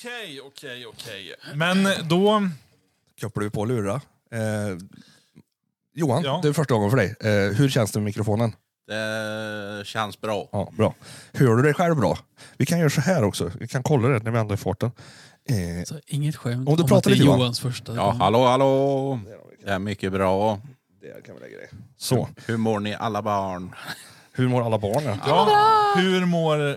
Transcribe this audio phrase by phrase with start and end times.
[0.00, 1.34] Okej, okej, okej.
[1.54, 2.48] Men då...
[3.20, 3.94] Kopplar vi på lura.
[4.32, 4.40] Eh,
[5.94, 6.40] Johan, Ja.
[6.42, 7.14] det är första gången för dig.
[7.20, 8.52] Eh, hur känns det med mikrofonen?
[8.86, 10.48] Det känns bra.
[10.52, 10.94] Ja, bra.
[11.32, 12.18] Hör du dig själv bra?
[12.56, 13.50] Vi kan göra så här också.
[13.60, 14.90] Vi kan kolla det när vi ändå är i farten.
[15.48, 17.38] Eh, Så inget skämt Om du om pratar att det är lite, Johan.
[17.40, 19.20] Johans första Ja, hallå, hallå.
[19.64, 20.60] Det är mycket bra.
[21.00, 21.68] där kan vi lägga det.
[21.96, 23.74] Så, Hur mår ni alla barn?
[24.36, 25.02] Hur mår alla barn?
[25.04, 25.16] Ja.
[25.26, 26.76] Ja, hur mår eh,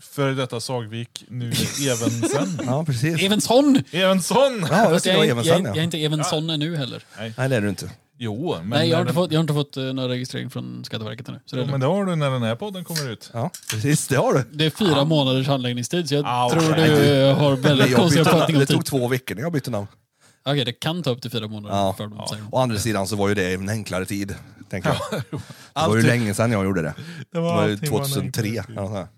[0.00, 1.46] före detta Sagvik nu
[1.90, 2.58] Evensen?
[2.66, 3.22] ja, precis.
[3.22, 3.82] Evensson!
[3.92, 4.66] Evensson!
[4.70, 5.82] Ja, det Fast ska jag, jag, Evensson är- jag är ja.
[5.82, 7.02] inte Evensson ännu heller.
[7.36, 7.90] Nej, det är du inte.
[8.18, 10.50] Jo, men, Nej, jag har, inte den, fått, jag har inte fått uh, någon registrering
[10.50, 11.40] från Skatteverket ännu.
[11.46, 13.30] Så det, jo, men det har du när den här podden kommer ut.
[13.32, 14.08] Ja, precis.
[14.08, 14.44] Det har du.
[14.52, 18.00] det är fyra månaders handläggningstid, så jag Ah, tror du uh, har Nej, väldigt jag
[18.00, 19.86] konstig uppfattning om det tog två veckor när jag bytte namn.
[20.44, 21.76] Okej, det kan ta upp till fyra månader.
[21.76, 21.94] Ja.
[21.96, 22.48] För dem, de.
[22.52, 24.34] Å andra sidan så var ju det en enklare tid.
[24.70, 25.22] Tänker jag.
[25.74, 26.94] Det var ju länge sedan jag gjorde det.
[26.96, 28.48] Det Det var ju allting var en 2003.
[28.48, 28.76] enklare tid.
[28.76, 29.08] eller nåt sånt där.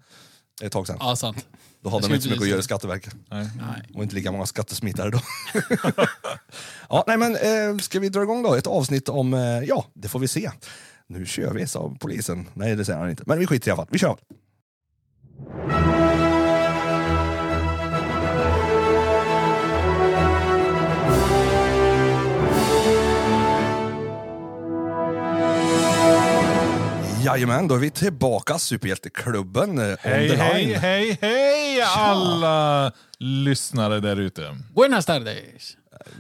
[0.58, 0.96] Det är ett tag sedan.
[1.00, 1.46] Ja, sant.
[1.82, 3.14] Då hade de inte så mycket att göra i Skatteverket.
[3.30, 3.48] Nej.
[3.56, 3.90] Nej.
[3.94, 5.20] Och inte lika många skattesmitare då.
[6.88, 8.54] ja, nej men eh, ska vi dra igång då?
[8.54, 10.50] Ett avsnitt om, eh, ja, det får vi se.
[11.06, 12.48] Nu kör vi, sa polisen.
[12.54, 13.22] Nej, det säger han inte.
[13.26, 13.88] Men vi skiter i alla fall.
[13.90, 14.16] Vi kör.
[27.24, 28.58] Jajamän, då är vi tillbaka.
[28.58, 29.78] Superhjälteklubben.
[29.78, 34.56] eh, Hej, hej, hej, hej alla lyssnare där ute.
[34.74, 35.76] Buenas tardes.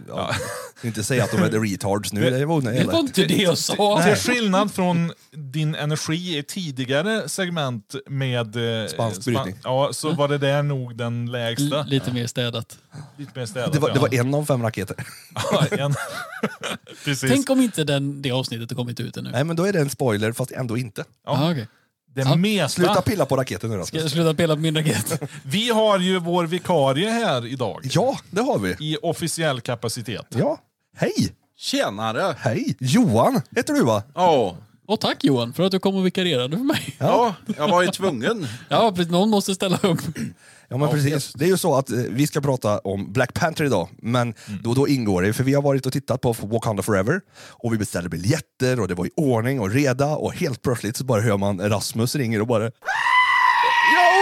[0.08, 0.34] Ja,
[0.82, 2.30] inte säga att de är the retards nu.
[2.30, 4.02] Det var Det var inte det jag sa.
[4.02, 8.82] Till skillnad från din energi i tidigare segment med...
[8.82, 9.54] eh, Spansk brytning.
[9.64, 11.80] ja, så var det där nog den lägsta.
[11.80, 12.78] L- lite mer städat.
[13.16, 13.72] Lite mer städat.
[13.72, 14.00] Det var, det ja.
[14.00, 14.96] var en av fem raketer.
[15.52, 15.94] Ja, en.
[17.04, 17.30] Precis.
[17.30, 19.30] Tänk om inte den, det avsnittet har kommit ut ännu.
[19.30, 21.04] Nej, men då är det en spoiler, fast ändå inte.
[21.26, 21.50] Ja.
[21.50, 21.68] okej.
[22.14, 22.36] Det Ja.
[22.36, 22.68] mesta.
[22.68, 24.12] Sluta pilla på raketen nu Ska jag Rasmus.
[24.12, 25.22] sluta spela på min raket?
[25.42, 27.80] Vi har ju vår vikarie här idag.
[27.92, 28.70] Ja, det har vi.
[28.92, 30.26] I officiell kapacitet.
[30.28, 30.58] Ja.
[30.96, 31.32] Hej!
[31.56, 32.36] Tjenare!
[32.38, 32.76] Hej!
[32.80, 34.02] Johan heter du va?
[34.14, 34.56] Ja,
[34.86, 36.96] Och tack Johan för att du kom och vikarierade för mig.
[36.98, 38.46] ja, jag var ju tvungen.
[38.68, 39.12] Ja, precis.
[39.12, 40.00] Någon måste ställa upp.
[40.68, 41.32] Ja men precis.
[41.32, 44.74] Det är ju så att eh, vi ska prata om Black Panther idag, men då,
[44.74, 47.20] då ingår det, för vi har varit och tittat på Wakanda Forever,
[47.50, 51.04] och vi beställde biljetter och det var i ordning och reda, och helt plötsligt så
[51.04, 52.70] bara hör man Rasmus ringer och bara Jag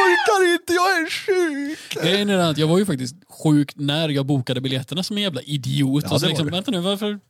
[0.02, 2.02] orkar inte, jag är sjuk!
[2.02, 5.22] Grejen är den att jag var ju faktiskt sjuk när jag bokade biljetterna som en
[5.22, 6.04] jävla idiot.
[6.06, 6.52] Ja, och så det liksom, du.
[6.52, 7.20] vänta nu, varför?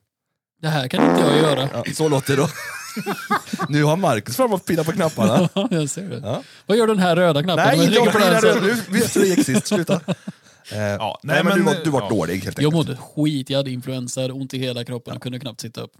[0.62, 1.69] Det här kan inte jag göra.
[1.73, 2.49] Ja, så låter det då.
[3.69, 5.48] nu har Marcus fram och pillar på knapparna.
[5.54, 6.20] Ja, jag ser det.
[6.25, 6.42] Ja.
[6.66, 7.64] Vad gör den här röda knappen?
[7.78, 8.76] Nej, jag inte på den så- nu!
[8.88, 10.00] Vet hur det gick sist, sluta.
[10.72, 12.08] Eh, Ja, nej, men, du var, du var ja.
[12.08, 12.88] dålig helt Jag enkelt.
[12.88, 15.91] mådde skit, jag hade influensa, hade ont i hela kroppen och kunde knappt sitta upp.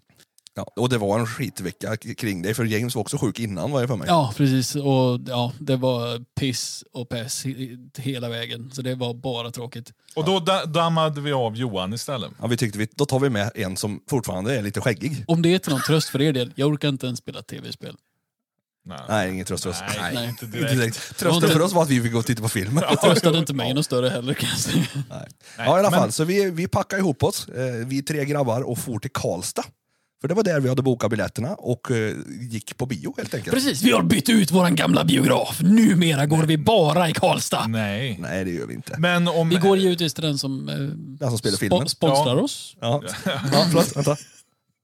[0.54, 3.80] Ja, och det var en skitvecka kring dig, för James var också sjuk innan var
[3.80, 4.06] jag för mig.
[4.08, 4.74] Ja, precis.
[4.76, 8.70] Och ja, det var piss och pess he- hela vägen.
[8.74, 9.92] Så det var bara tråkigt.
[10.14, 12.30] Och då da- dammade vi av Johan istället.
[12.40, 15.24] Ja, vi tyckte vi, då tar vi med en som fortfarande är lite skäggig.
[15.26, 17.96] Om det är till någon tröst för er del, jag orkar inte ens spela tv-spel.
[18.84, 19.80] Nej, Nej, ingen tröst för oss.
[20.00, 20.28] Nej, Nej.
[20.28, 20.74] inte Inte direkt.
[20.74, 21.19] direkt.
[21.19, 22.74] Trösten för oss var att vi fick gå och titta på film.
[22.74, 24.84] Det tröstade inte mig något större heller kan jag säga.
[25.10, 25.28] Nej.
[25.58, 26.12] Ja, i alla men- fall.
[26.12, 29.64] Så vi, vi packade ihop oss, eh, vi tre grabbar, och for till Karlstad.
[30.22, 32.12] För det var där vi hade bokat biljetterna och eh,
[32.50, 33.55] gick på bio helt enkelt.
[33.55, 35.60] Precis, vi har bytt ut våran gamla biograf.
[35.62, 37.66] Numera går vi bara i Karlstad.
[37.66, 38.19] Nej.
[38.21, 38.94] Nej, det gör vi inte.
[38.99, 39.49] Men om...
[39.49, 40.75] Vi går givetvis till den som, eh,
[41.19, 41.88] Den som spelar filmen.
[41.88, 42.43] sponsrar Ja.
[42.43, 42.77] oss.
[42.81, 44.16] Ja, ja förlåt, vänta.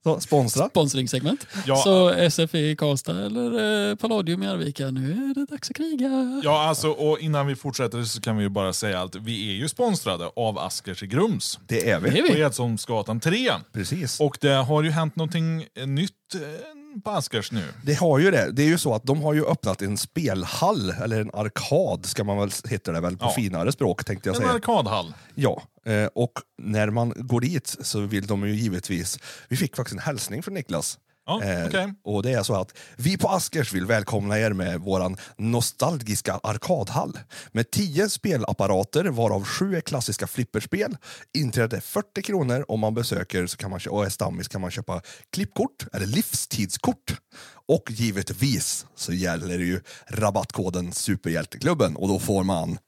[0.04, 0.69] Så, sponsra.
[0.69, 1.47] Sponsringssegment.
[1.66, 1.76] Ja.
[1.76, 4.91] Så SF i Karlstad eller eh, Palladium i Arvika.
[4.91, 6.41] Nu är det dags att kriga.
[6.44, 9.54] Ja, alltså, och innan vi fortsätter så kan vi ju bara säga att vi är
[9.54, 11.59] ju sponsrade av Askers i Grums.
[11.66, 12.10] Det är vi.
[12.10, 12.38] Det är På.
[12.38, 13.50] Edsholmsgatan 3.
[13.72, 14.20] Precis.
[14.20, 16.41] Och det har ju hänt någonting nytt eh,
[17.08, 17.64] Askers nu.
[17.84, 18.50] Det har ju det.
[18.52, 22.24] Det är ju så att de har ju öppnat en spelhall, eller en arkad ska
[22.24, 23.30] man väl, heter det väl på Ja.
[23.30, 24.52] finare språk tänkte jag En säga.
[24.52, 25.14] arkadhall.
[25.34, 26.32] Ja, eh, och
[26.62, 29.18] när man går dit så vill de ju givetvis...
[29.48, 30.98] Vi fick faktiskt en hälsning från Niklas.
[31.28, 31.93] Ja, Eh, okej.
[32.05, 37.19] Och det är så att vi på Askers vill välkomna er med våran nostalgiska arkadhall.
[37.53, 40.97] Med 10 spelapparater varav sju är klassiska flipperspel.
[41.39, 44.71] Inträdet är 40 kronor om man besöker så kan man, och är stammis kan man
[44.71, 45.03] köpa
[45.33, 47.16] klippkort eller livstidskort.
[47.69, 52.78] Och givetvis så gäller ju rabattkoden Superhjälteklubben och då får man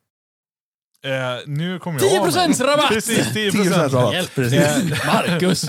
[1.05, 1.11] Eh,
[1.47, 2.89] nu kommer jag 10% av- rabatt!
[2.89, 4.15] Precis, 10 10% rabatt.
[4.15, 4.35] Hjälp.
[4.35, 4.61] Precis.
[5.07, 5.67] Marcus!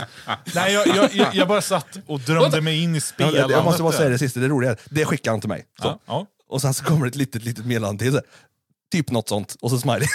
[0.56, 3.50] Nej, jag, jag, jag, jag bara satt och drömde mig in i Ja, spelandet.
[3.50, 5.66] jag måste bara säga det sista, det roliga är, det skickar han till mig.
[5.82, 5.88] Så.
[5.88, 6.26] Ja, ja.
[6.50, 8.20] Och sen så kommer det ett litet, litet meddelande till.
[8.92, 9.56] Typ något sånt.
[9.62, 10.08] Och så smiley.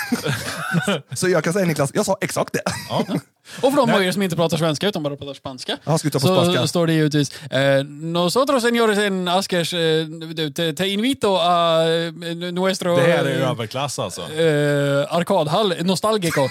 [1.15, 2.63] så jag kan säga Niklas, jag sa exakt det.
[2.89, 3.05] Ja.
[3.63, 5.77] Och för de av er som inte pratar svenska utan bara pratar spanska.
[5.85, 6.67] Ja, ska på så spanska?
[6.67, 10.07] står det givetvis eh, Nosotros señores en Askers eh,
[10.55, 12.13] te, te invito a eh,
[12.53, 14.21] nuestro Det här är eh, överklass alltså.
[14.21, 16.41] eh, arkadhall, nostalgico.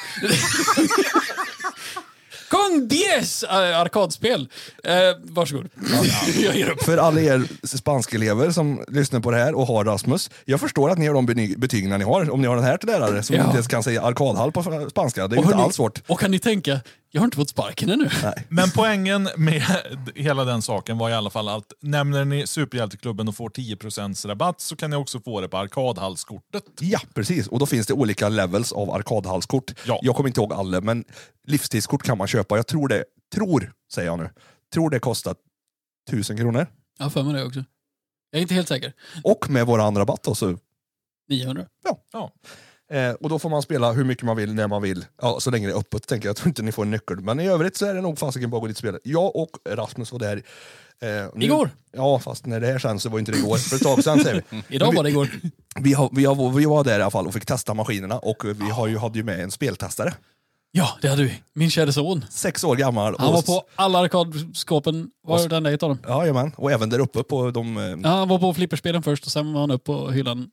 [2.55, 3.05] Con 10
[3.49, 4.49] eh, arkadspel.
[4.83, 4.93] Eh,
[5.23, 5.69] varsågod.
[6.43, 6.83] jag ger upp.
[6.83, 10.97] För alla er spanskelever som lyssnar på det här och har Rasmus, jag förstår att
[10.97, 12.29] ni har de beny- betygen ni har.
[12.31, 13.41] Om ni har den här till lärare som Ja.
[13.43, 15.27] inte ens kan säga arkadhall på spanska.
[15.27, 16.01] Det är Och inte hörni, alls svårt.
[16.07, 16.79] Och kan ni tänka,
[17.15, 18.09] jag har inte fått sparken ännu.
[18.49, 19.63] Men poängen med
[20.15, 24.61] hela den saken var i alla fall att nämner ni Superhjälteklubben och får 10% rabatt
[24.61, 26.63] så kan ni också få det på arkadhallskortet.
[26.79, 27.47] Ja, precis.
[27.47, 29.71] Och då finns det olika levels av arkadhallskort.
[29.87, 29.99] Ja.
[30.01, 31.05] Jag kommer inte ihåg alla, men
[31.47, 32.55] livstidskort kan man köpa.
[32.55, 33.03] Jag tror det,
[33.35, 34.29] tror, säger jag nu,
[34.73, 35.35] tror det kostar
[36.09, 36.67] tusen kronor.
[36.97, 37.63] Jag har för mig det också.
[38.31, 38.93] Jag är inte helt säker.
[39.23, 40.57] Och med våran rabatt då, så
[41.29, 41.65] 900.
[42.11, 42.31] Ja.
[42.91, 45.05] Eh, och då får man spela hur mycket man vill, när man vill.
[45.21, 46.29] Ja, så länge det är öppet, tänker jag.
[46.29, 47.19] Jag tror inte ni får en nyckel.
[47.19, 48.97] Men i övrigt så är det nog fasiken bara att gå dit och spela.
[49.03, 50.35] Jag och Rasmus var där.
[51.01, 51.69] Eh, nu- Igår?
[51.91, 53.57] Ja, fast när det här sen så var inte det igår.
[53.57, 54.61] För ett tag sedan säger vi.
[54.75, 55.29] Idag vi- var det igår.
[55.79, 58.45] Vi, har, vi, har, vi var där i alla fall och fick testa maskinerna och
[58.45, 60.13] vi har ju, hade ju med en speltestare.
[60.71, 61.41] Ja, det hade vi.
[61.53, 62.25] Min kära son.
[62.29, 63.15] Sex år gammal.
[63.19, 65.99] Han var på alla arkadskåpen, var det enda ett av dem.
[66.07, 67.77] Jajamän, och även där uppe på de...
[67.77, 70.49] eh, Ja, han var på flipperspelen först och sen var han upp på hyllan.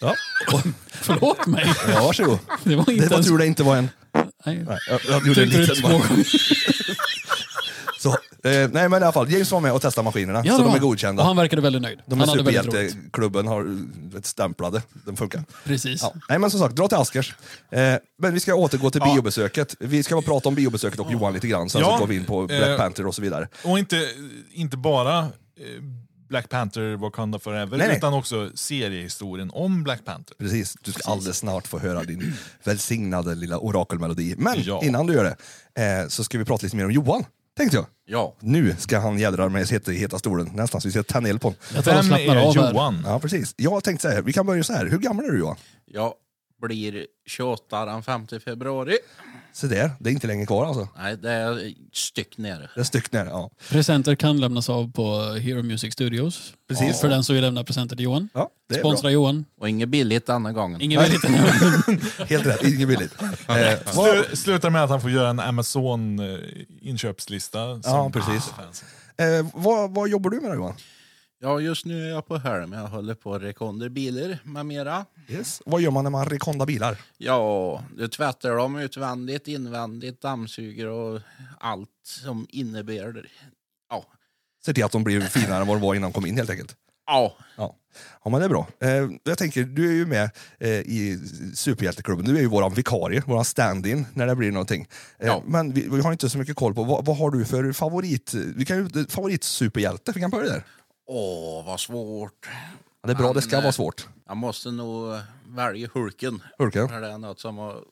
[0.00, 0.14] Ja,
[0.92, 1.74] Förlåt mig.
[1.88, 2.38] ja varsågod.
[2.64, 3.26] Det var inte Det var ens...
[3.26, 3.88] tur det inte var en...
[4.14, 4.64] Nej.
[4.68, 6.08] Nej, jag, jag gjorde en Tryckte ut liten två bara.
[6.08, 6.26] gånger.
[8.00, 10.42] Så, eh, nej men i alla fall, James var med och testade maskinerna.
[10.44, 10.88] Ja, så det de var är han.
[10.88, 11.22] godkända.
[11.22, 11.98] Och han verkade väldigt nöjd.
[12.06, 12.72] De han är hade väldigt roligt.
[12.90, 13.66] superhjälteklubben har
[14.14, 14.82] vet, stämplade.
[15.06, 15.44] Den funkar.
[15.64, 16.02] Precis.
[16.02, 16.14] Ja.
[16.28, 17.34] Nej men som sagt, dra till Askers.
[17.70, 19.12] Eh, men vi ska återgå till Ja.
[19.14, 19.74] biobesöket.
[19.80, 21.92] Vi ska bara prata om biobesöket och Johan lite grann, sen Ja.
[21.92, 22.76] så går vi in på Black Eh.
[22.76, 23.48] Panther och så vidare.
[23.64, 24.08] Och inte,
[24.52, 25.26] inte bara eh,
[26.30, 27.96] Black Panther Wakanda Forever, Nej, nej.
[27.96, 30.34] utan också seriehistorien om Black Panther.
[30.38, 32.34] Precis, du ska alldeles snart få höra din
[32.64, 34.34] välsignade lilla orakelmelodi.
[34.38, 34.80] Men Ja.
[34.84, 35.24] innan du gör
[35.74, 37.24] det, eh, så ska vi prata lite mer om Johan,
[37.56, 37.86] tänkte jag.
[38.06, 41.30] Ja, Nu ska han jädra med sig i heta stolen, nästan så vi ska tända
[41.30, 41.58] eld på honom.
[41.74, 42.54] Jag tar och Vem är här.
[42.54, 43.02] Johan?
[43.06, 43.54] Ja, precis.
[43.56, 44.86] Jag tänkte så här, vi kan börja så här.
[44.86, 45.56] Hur gammal är du Johan?
[45.86, 46.12] jag
[46.62, 48.96] blir 28 den 5 februari.
[49.52, 50.88] Så där, det är inte länge kvar alltså.
[50.98, 52.70] Nej, det är styck nere.
[52.74, 53.50] Det är styck ner, ja.
[53.68, 56.52] Presenter kan lämnas av på Hero Music Studios.
[56.68, 57.00] Precis.
[57.00, 58.28] För den som vill lämna presenter till Johan.
[58.34, 59.44] ja det är Sponsra Johan.
[59.60, 60.80] Och inget billigt denna gången.
[60.80, 61.36] Ingen vill inte bra.
[62.26, 63.14] Helt rätt, inget billigt.
[63.48, 67.80] Eh, Slu, slutar med att han får göra en Amazon-inköpslista.
[67.84, 68.52] Ja, precis.
[69.16, 70.74] eh, vad, vad jobbar du med då Johan?
[71.42, 72.72] Ja, just nu är jag på Helm.
[72.72, 75.06] Jag håller på att rekonder bilar med mera.
[75.28, 75.62] Yes.
[75.66, 76.98] Vad gör man när man rekondar bilar?
[77.18, 81.20] Ja, du tvättar dem utvändigt, invändigt, dammsuger och
[81.60, 83.22] allt som innebär det.
[83.90, 84.04] Ja.
[84.64, 86.50] Se till att de blir finare än vad de var innan de kom in helt
[86.50, 86.76] enkelt.
[87.06, 87.36] Ja.
[87.56, 87.76] Ja,
[88.24, 88.66] ja men det är bra.
[88.80, 91.18] Eh, jag tänker, du är ju med eh, i
[91.54, 92.24] Superhjälteklubben.
[92.24, 94.86] Du är ju våran vikarie, våran stand-in när det blir någonting.
[95.18, 95.42] Eh, Ja.
[95.46, 98.34] Men vi, vi har inte så mycket koll på, vad, vad har du för favorit,
[98.34, 100.12] vi kan ju, favoritsuperhjälte?
[100.14, 100.64] Vi kan börja där.
[101.12, 102.48] Åh, vad svårt.
[103.02, 104.08] Ja, det är bra, det Men, ska eh, vara svårt.
[104.26, 105.16] Jag måste nog
[105.48, 106.42] välja Hulken.
[106.58, 106.88] Hulken?
[106.88, 107.84] För det är något som har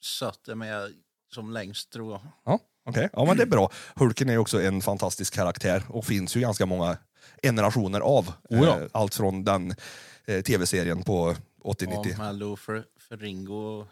[0.00, 0.92] suttit med
[1.34, 2.20] som längst tror jag.
[2.44, 3.08] Ja, okej.
[3.12, 3.70] Ja, men det är bra.
[3.94, 6.96] Hulken är också en fantastisk karaktär och finns ju ganska många
[7.42, 8.32] generationer av.
[8.50, 8.80] Oh ja.
[8.80, 9.74] Eh, Allt från den
[10.26, 11.34] eh, tv-serien på
[11.64, 12.06] 80-90.
[12.10, 13.86] Ja, med Lou för, för Ringo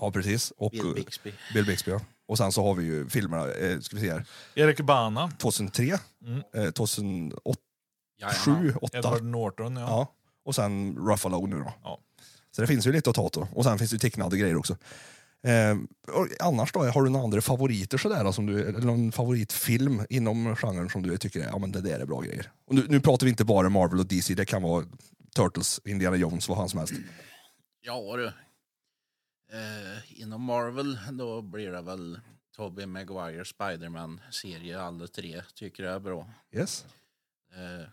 [0.00, 0.50] Ja, precis.
[0.56, 1.32] Och Bill eh, Bixby.
[1.54, 1.90] Bill Bixby.
[1.90, 2.00] Ja.
[2.28, 4.24] Och sen så har vi ju filmerna, eh, ska vi se här,
[4.54, 6.42] Erik Bana, 2003, Mm.
[6.54, 6.70] eh,
[8.28, 8.72] 2007, Jajamän.
[8.72, 8.98] 2008.
[8.98, 9.76] Edward Norton.
[9.76, 9.82] Ja.
[9.88, 10.14] Ja.
[10.44, 11.74] Och sen Ruffalo nu då.
[11.82, 11.98] Ja.
[12.50, 13.48] Så det finns ju lite att ta då.
[13.54, 14.76] Och sen finns det ju tecknade grejer också.
[15.44, 15.76] Eh,
[16.16, 20.56] och annars då, har du några andra favoriter sådär, som du, eller någon favoritfilm inom
[20.56, 22.52] genren som du tycker är, ja men det där är bra grejer?
[22.66, 24.84] Och nu, nu pratar vi inte bara Marvel och DC, det kan vara
[25.36, 26.94] Turtles, Indiana Jones, vad fan som helst.
[27.80, 28.26] Ja du.
[28.26, 32.20] Eh, inom Marvel då blir det väl
[32.56, 36.30] Tobey Maguire Spiderman-serie, alla tre tycker jag är bra.
[36.52, 36.84] Yes.
[37.52, 37.88] Eh,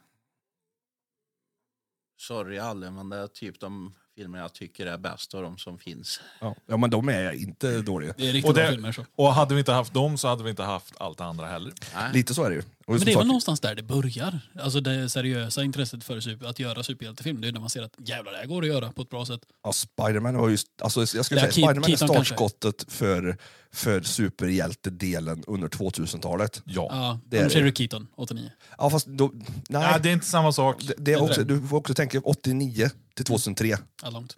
[2.19, 5.79] sorry alla, men det är typ de filmer jag tycker är bäst av de som
[5.79, 6.21] finns.
[6.41, 6.55] Ja.
[6.65, 8.13] ja men de är inte dåliga.
[8.17, 8.91] Det är riktigt Och, bra det, filmer.
[8.91, 9.05] Så.
[9.15, 11.73] och hade vi inte haft dem så hade vi inte haft allt det andra heller.
[11.95, 12.13] Nej.
[12.13, 12.63] Lite så är det ju.
[12.89, 14.39] Och Men det är väl någonstans där det börjar.
[14.59, 17.41] Alltså det seriösa intresset för super, att göra superhjältefilm.
[17.41, 19.25] Det är när man ser att jävlar, det här går att göra på ett bra
[19.25, 19.39] sätt.
[19.63, 22.07] Ja, Spiderman var just, alltså, jag skulle säga, Keat- Spiderman är kanske.
[22.07, 23.37] startskottet för,
[23.71, 26.61] för superhjältedelen under 2000-talet.
[26.65, 26.87] Ja.
[26.91, 27.61] Ja, det är det.
[27.61, 28.51] det Keaton, 89.
[28.77, 30.83] Ja, fast då, nej, Nej, det är inte samma sak.
[30.87, 33.77] det, det är också, du får också tänka 89 till 2003.
[34.03, 34.37] Ja, långt.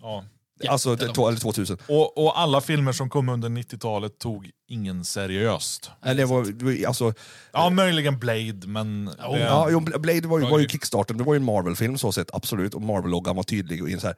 [0.00, 0.24] Ja.
[0.68, 1.78] Alltså, det- to- eller 2000.
[1.88, 5.90] Och, och alla filmer som kom under 90-talet tog ingen seriöst.
[6.02, 6.46] Det var,
[6.86, 7.12] alltså,
[7.52, 9.10] Ja, möjligen Blade, men...
[9.18, 11.98] Ja, det- Ja, jo, Blade var ju, var ju kickstarten, det var ju en Marvel-film
[11.98, 13.82] så sett, absolut, och Marvel-loggan var tydlig.
[13.82, 14.16] Och in så här.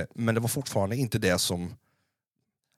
[0.00, 1.74] Eh, men det var fortfarande inte det som...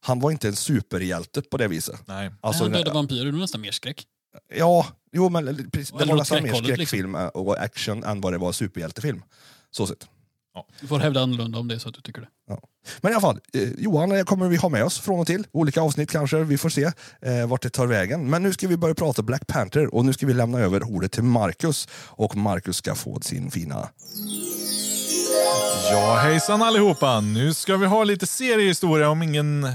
[0.04, 2.00] Han var inte en superhjälte på det viset.
[2.06, 2.30] Nej.
[2.40, 4.06] Alltså, han dödade vampyrer, det var nästan mer skräck.
[4.54, 6.64] ja, jo men precis, det Eller var nästan mer liksom.
[6.74, 9.22] skräckfilm eh, och action än vad det var superhjältefilm.
[9.70, 10.08] Så sett.
[10.80, 12.28] Du får hävda annorlunda om det är så att du tycker det.
[13.00, 15.46] Men i alla fall, eh, Johan eh, kommer vi ha med oss från och till.
[15.52, 16.84] Olika avsnitt kanske, vi får se
[17.22, 18.30] eh, vart det tar vägen.
[18.30, 21.12] Men nu ska vi börja prata Black Panther och nu ska vi lämna över ordet
[21.12, 21.88] till Marcus.
[22.06, 23.88] Och Marcus ska få sin fina...
[25.90, 27.20] Ja, hejsan allihopa!
[27.20, 29.68] Nu ska vi ha lite seriehistoria om ingen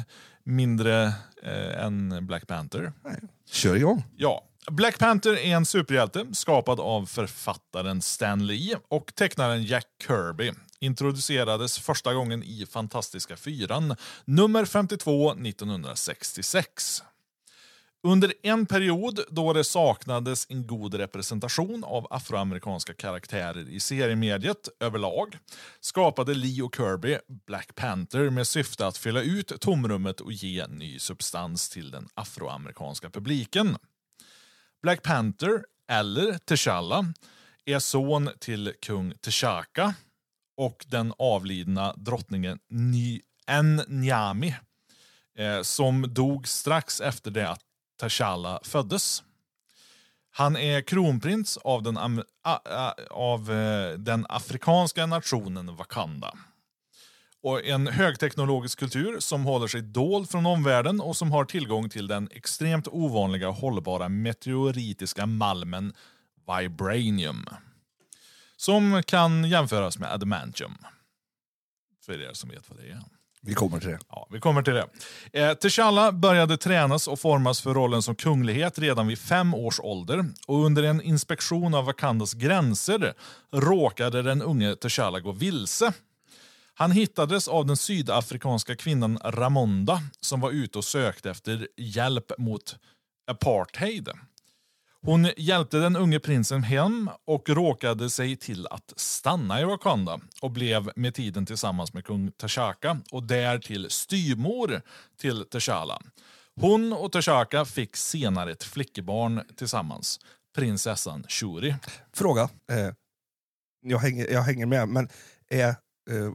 [0.43, 1.03] mindre
[1.43, 2.93] eh, än Black Panther.
[3.51, 4.03] Kör igång!
[4.15, 10.51] Ja, Black Panther är en superhjälte skapad av författaren Stan Lee och tecknaren Jack Kirby.
[10.83, 13.95] Introducerades första gången i Fantastiska fyran,
[14.25, 17.03] nummer 52 1966.
[18.03, 25.37] Under en period då det saknades en god representation av afroamerikanska karaktärer i seriemediet överlag
[25.79, 30.99] skapade Lee och Kirby Black Panther med syfte att fylla ut tomrummet och ge ny
[30.99, 33.77] substans till den afroamerikanska publiken.
[34.81, 37.13] Black Panther, eller T'Challa,
[37.65, 39.93] är son till kung T'Chaka
[40.57, 43.21] och den avlidna drottningen Ny
[43.87, 44.55] Nyami
[45.37, 47.61] eh, som dog strax efter det att
[48.01, 49.23] T'Challa föddes.
[50.33, 56.33] Han är kronprins av den, am- a- a- av, eh, den afrikanska nationen Wakanda.
[57.43, 62.07] Och en högteknologisk kultur som håller sig dold från omvärlden och som har tillgång till
[62.07, 65.93] den extremt ovanliga hållbara meteoritiska malmen
[66.47, 67.45] Vibranium.
[68.61, 70.77] Som kan jämföras med adamantium.
[72.05, 73.01] För er som vet vad det är.
[73.41, 73.99] Vi kommer till det.
[74.09, 74.87] Ja, vi kommer till det.
[75.33, 80.25] Eh, T'Challa började tränas och formas för rollen som kunglighet redan vid fem års ålder
[80.47, 83.13] och under en inspektion av Wakandas gränser
[83.51, 85.93] råkade den unge T'Challa gå vilse.
[86.73, 92.75] Han hittades av den sydafrikanska kvinnan Ramonda som var ute och sökte efter hjälp mot
[93.27, 94.09] apartheid.
[95.05, 100.51] Hon hjälpte den unge prinsen hem och råkade sig till att stanna i Wakanda och
[100.51, 104.81] blev med tiden tillsammans med kung T'Chaka och därtill styrmor
[105.17, 106.01] till T'Challa.
[106.61, 110.19] Hon och T'Chaka fick senare ett flickebarn tillsammans,
[110.55, 111.75] prinsessan Shuri.
[112.13, 112.49] Fråga.
[112.71, 112.93] Eh,
[113.81, 115.09] jag, hänger, jag hänger med, men
[115.49, 115.75] är, eh,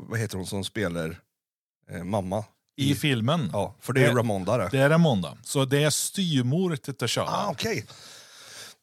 [0.08, 1.20] vad heter hon som spelar
[1.90, 2.44] eh, mamma?
[2.78, 4.68] I filmen, Ja, för det är Det- Ramonda det.
[4.73, 5.37] det är Ramonda.
[5.42, 7.28] Så det är styrmor till T'Challa.
[7.28, 7.87] Ah, okej.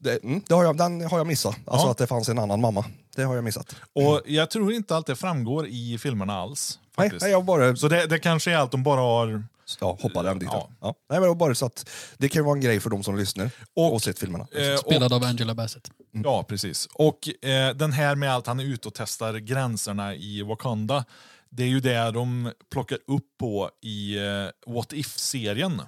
[0.04, 1.56] Det, mm, det har jag, den har jag missat.
[1.66, 1.92] Alltså Ja.
[1.92, 2.86] att det fanns en annan mamma.
[3.16, 3.76] Det har jag missat.
[3.94, 6.80] Och jag tror inte att det framgår i filmerna alls.
[6.98, 7.22] Nej, Faktiskt.
[7.22, 9.44] nej, jag bara Så det, det kanske är allt de bara har...
[9.80, 10.50] ja, hoppade den dit.
[10.52, 10.70] Ja.
[10.82, 10.88] Ja.
[11.10, 13.04] Nej, men det, var bara så att det kan ju vara en grej för de
[13.04, 14.48] som lyssnar och, Och- sett filmerna.
[14.52, 15.92] eh, Spelad av Angela Bassett.
[16.12, 16.88] Ja, precis.
[16.94, 21.06] Och eh, den här med allt han är ute och testar gränserna i Wakanda,
[21.50, 25.82] det är ju det de plockar upp på i eh, What If-serien.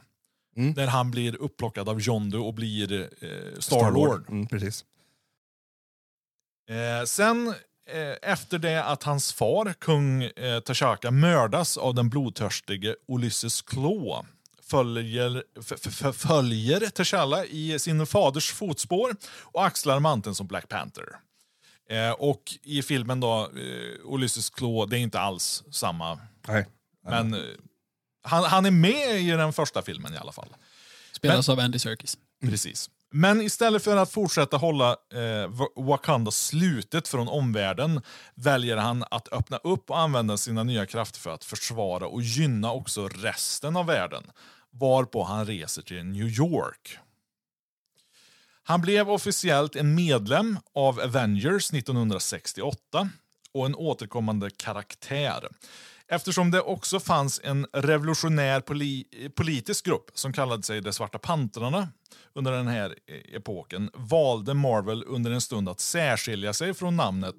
[0.57, 0.73] Mm.
[0.73, 4.29] Där han blir upplockad av Yondu och blir eh, Star-Lord.
[4.29, 4.85] Mm, precis.
[6.69, 7.47] Eh, sen,
[7.89, 14.25] eh, efter det att hans far, kung eh, T'Chaka, mördas av den blodtörstige Ulysses Claw
[14.61, 15.43] följer,
[16.13, 21.05] följer T'Challa i sin faders fotspår och axlar manteln som Black Panther.
[21.89, 26.19] Eh, och i filmen då, eh, Ulysses Claw, det är inte alls samma.
[26.47, 26.65] Nej.
[27.03, 27.39] Men eh,
[28.25, 30.55] han, han är med i den första filmen i alla fall.
[31.11, 32.17] Spelas av Andy Serkis.
[32.41, 32.89] Precis.
[33.11, 35.17] Men istället för att fortsätta hålla eh,
[35.47, 38.01] Wa- Wakanda slutet från omvärlden
[38.35, 42.71] väljer han att öppna upp och använda sina nya krafter för att försvara och gynna
[42.71, 44.23] också resten av världen.
[44.71, 46.97] Varpå han reser till New York.
[48.63, 53.09] Han blev officiellt en medlem av Avengers 1968
[53.51, 55.49] och en återkommande karaktär.
[56.11, 61.87] Eftersom det också fanns en revolutionär poli- politisk grupp som kallade sig de Svarta Pantrarna
[62.33, 67.35] under den här eh, epoken valde Marvel under en stund att särskilja sig från namnet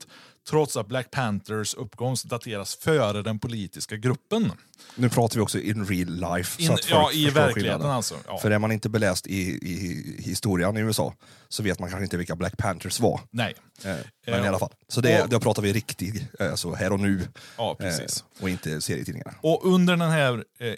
[0.49, 4.53] trots att Black Panthers uppkomst dateras före den politiska gruppen.
[4.95, 6.63] Nu pratar vi också in real life.
[6.63, 8.15] In, ja, i verkligheten alltså.
[8.27, 8.39] Ja.
[8.39, 11.15] För är man inte beläst i, i historien i USA
[11.49, 13.21] så vet man kanske inte vilka Black Panthers var.
[13.31, 13.55] Nej.
[13.85, 13.95] Eh,
[14.27, 14.73] men Eh, i alla fall.
[14.89, 17.29] Så det, och- då pratar vi riktig, eh, alltså här och nu.
[17.57, 18.25] Ja, precis.
[18.39, 19.35] Eh, och inte serietidningarna.
[19.41, 20.75] Och under den här eh,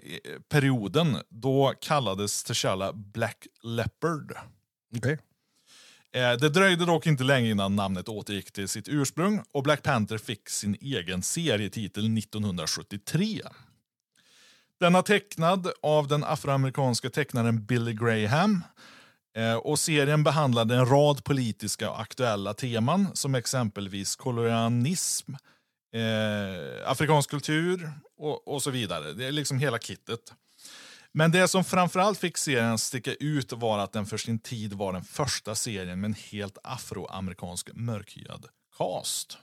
[0.49, 4.37] perioden, då kallades T'Challa Black Leopard.
[4.97, 5.19] Okej.
[6.13, 10.19] Eh, det dröjde dock inte länge innan namnet återgick till sitt ursprung och Black Panther
[10.19, 13.43] fick sin egen serietitel 1973.
[14.81, 18.65] Den är tecknad av den afroamerikanska tecknaren Billy Graham.
[19.37, 25.33] Eh, och serien behandlade en rad politiska och aktuella teman som exempelvis kolonialism,
[25.93, 29.13] eh, afrikansk kultur och, och så vidare.
[29.13, 30.33] Det är liksom hela kittet.
[31.13, 34.73] Men det som framförallt fick serien att sticka ut var att den för sin tid
[34.73, 38.47] var den första serien med en helt afroamerikansk mörkhyad
[38.79, 39.39] cast.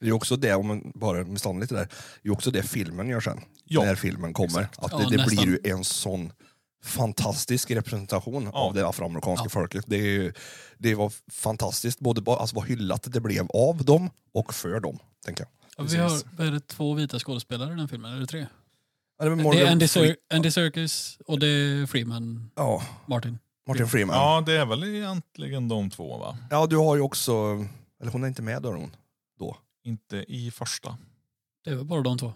[0.00, 1.88] Det är också det, om man bara stannar lite där,
[2.22, 3.40] det är också det filmen gör sen.
[3.64, 4.60] Ja, när filmen kommer.
[4.60, 4.78] exakt.
[4.78, 5.44] Att Ja, det, det nästan.
[5.44, 6.32] blir ju en sån
[6.84, 8.58] fantastisk representation Ja.
[8.58, 9.50] av det afroamerikanska Ja.
[9.50, 9.84] folket.
[9.88, 10.32] Det, är, ju-
[10.78, 14.98] det var fantastiskt, både alltså vad hyllat det blev av dem och för dem.
[15.24, 15.50] Tänker jag.
[15.76, 18.46] Ja, vi har är det, två vita skådespelare i den filmen, eller tre?
[19.20, 23.38] Ja, det, var Det är Andy, Fre- Andy Serkis och det är Freeman ja, Martin.
[23.68, 24.16] Martin Freeman.
[24.16, 24.34] Ja.
[24.34, 26.66] Ja, det är väl egentligen de två va?
[26.66, 27.32] du har ju också,
[28.00, 28.96] eller hon är inte med då hon.
[29.38, 29.56] Då.
[29.84, 30.96] Inte i första.
[31.64, 32.26] Det är väl bara de två.
[32.26, 32.34] Om,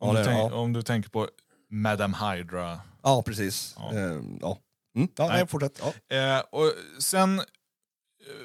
[0.00, 0.56] Ja, du, det- tänk, ja.
[0.56, 1.28] om du tänker på
[1.70, 2.80] Madame Hydra.
[3.02, 3.74] Ja, precis.
[3.78, 3.90] Ja.
[3.94, 3.98] Ja.
[3.98, 4.58] Eh, ja.
[4.96, 5.36] Mm, ja, Nej.
[5.36, 5.82] nej, fortsätt.
[6.08, 6.16] Ja.
[6.16, 7.44] Eh, och sen eh,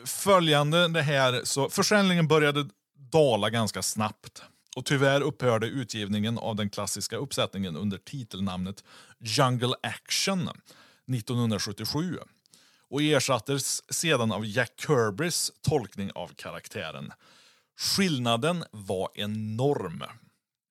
[0.05, 2.67] följande det här, så försäljningen började
[3.11, 4.43] dala ganska snabbt.
[4.75, 8.83] Och tyvärr upphörde utgivningen av den klassiska uppsättningen under titelnamnet
[9.19, 10.49] Jungle Action
[11.07, 12.19] 1977
[12.89, 17.11] och ersattes sedan av Jack Kirbys tolkning av karaktären.
[17.77, 20.03] Skillnaden var enorm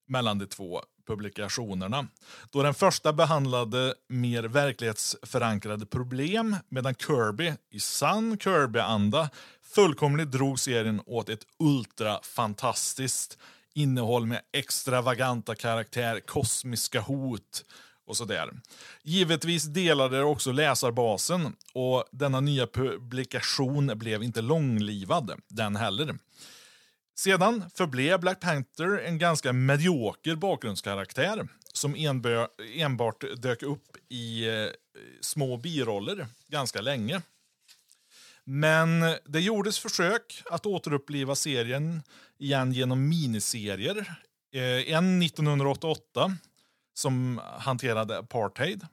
[0.08, 2.06] mellan de två publikationerna.
[2.50, 9.30] Då den första behandlade mer verklighetsförankrade problem medan Kirby i sann Kirby-anda
[9.62, 13.38] fullkomligt drog serien åt ett ultrafantastiskt
[13.74, 17.64] innehåll med extravaganta karaktär, kosmiska hot
[18.06, 18.50] och sådär.
[19.02, 26.18] Givetvis delade det också läsarbasen och denna nya publikation blev inte långlivad den heller.
[27.14, 31.94] Sedan förblev Black Panther en ganska medioker bakgrundskaraktär som
[32.76, 34.68] enbart dök upp i eh,
[35.20, 37.22] små biroller ganska länge.
[38.44, 42.02] Men det gjordes försök att återuppliva serien
[42.42, 44.14] igen genom miniserier.
[44.54, 46.36] Eh, en 1988
[46.94, 48.86] som hanterade apartheid.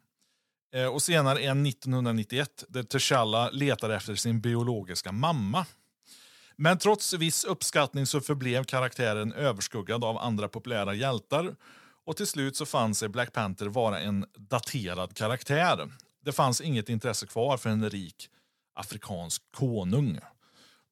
[0.75, 5.65] Eh, och senare en 1991 där T'Challa letar efter sin biologiska mamma.
[6.55, 11.55] Men trots viss uppskattning så förblev karaktären överskuggad av andra populära hjältar
[12.05, 15.89] och till slut så fann sig Black Panther vara en daterad karaktär.
[16.25, 18.29] Det fanns inget intresse kvar för en rik
[18.73, 20.19] afrikansk konung.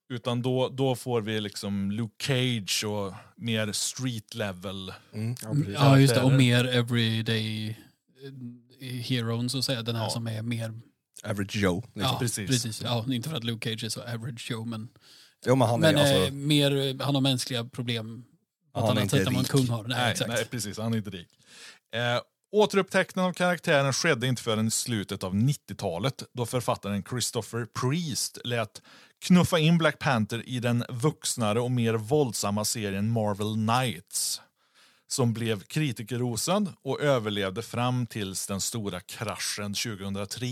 [0.09, 4.93] Utan då, då får vi liksom Luke Cage och mer street level.
[5.13, 5.55] Mm, ja.
[5.73, 6.21] Ja, just det.
[6.21, 7.69] Och mer everyday
[8.81, 9.81] eh, heroen så att säga.
[9.83, 10.09] Den här Ja.
[10.09, 10.73] som är mer...
[11.23, 11.75] Average Joe.
[11.81, 12.01] Liksom.
[12.01, 12.49] Ja, precis.
[12.49, 12.81] precis.
[12.81, 14.89] Ja, inte för att Luke Cage är så average Joe, men,
[15.45, 18.23] Jo, men han, men är, alltså, eh, mer, eh, han har mänskliga problem
[18.73, 19.83] på Han ett annat inte sätt än vad en kung har.
[19.83, 20.29] Nej, Nej, exakt.
[20.29, 20.77] nej, precis.
[20.77, 21.27] Han är inte rik.
[21.95, 28.37] Eh, återupptäckningen av karaktären skedde inte förrän i slutet av 90-talet då författaren Christopher Priest
[28.43, 28.81] lät
[29.25, 34.41] knuffa in Black Panther i den vuxnare och mer våldsamma serien Marvel Knights
[35.07, 40.47] som blev kritikerrosad och överlevde fram tills den stora kraschen 2003.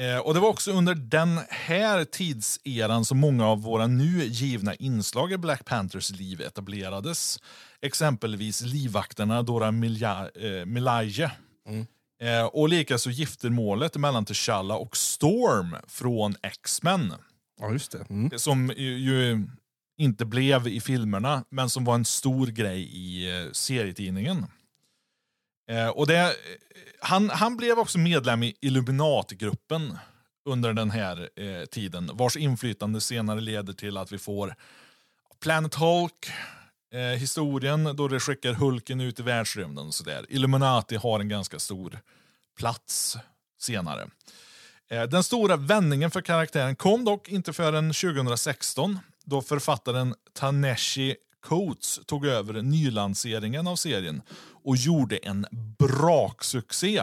[0.00, 4.74] Eh, och Det var också under den här tidseran som många av våra nu givna
[4.74, 7.38] inslag i Black Panthers liv etablerades.
[7.80, 11.30] Exempelvis livvakterna Dora Milja, eh, Milaje.
[11.68, 11.86] Mm.
[12.20, 17.14] Eh, och likaså giftermålet mellan T'Challa och Storm från X-Men.
[17.60, 18.10] ja, just det.
[18.10, 18.38] Mm.
[18.38, 19.46] Som ju, ju
[19.98, 24.46] inte blev i filmerna, men som var en stor grej i eh, serietidningen.
[25.70, 26.30] Eh, och det, eh,
[27.00, 29.98] han, han blev också medlem i Illuminati-gruppen
[30.44, 34.54] under den här eh, tiden, vars inflytande senare leder till att vi får
[35.40, 36.30] Planet Hulk,
[36.94, 40.26] eh, historien då det skickar Hulken ut i världsrymden och sådär.
[40.28, 41.98] Illuminati har en ganska stor
[42.58, 43.16] plats
[43.60, 44.08] senare.
[44.90, 52.00] Eh, Den stora vändningen för karaktären kom dock inte förrän 2016 då författaren Taneshi Coates
[52.06, 54.22] tog över nylanseringen av serien
[54.64, 55.46] och gjorde en
[55.78, 57.02] braksuccé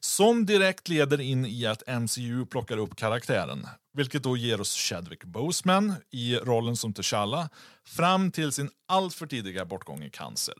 [0.00, 5.24] som direkt leder in i att MCU plockar upp karaktären vilket då ger oss Chadwick
[5.24, 7.48] Boseman i rollen som T'Challa
[7.86, 10.54] fram till sin alltför tidiga bortgång i cancer.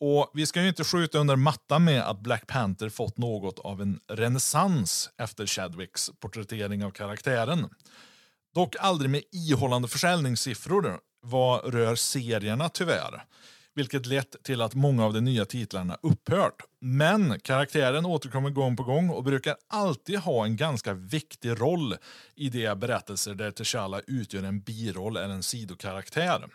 [0.00, 3.82] Och Vi ska ju inte skjuta under mattan med att Black Panther fått något av
[3.82, 7.68] en renässans efter Chadwicks porträttering av karaktären.
[8.54, 13.24] Dock aldrig med ihållande försäljningssiffror vad rör serierna tyvärr.
[13.76, 16.62] Vilket lett till att många av de nya titlarna upphört.
[16.80, 21.96] Men karaktären återkommer gång på gång och brukar alltid ha en ganska viktig roll
[22.34, 26.48] i de berättelser där T'Challa utgör en biroll eller en sidokaraktär.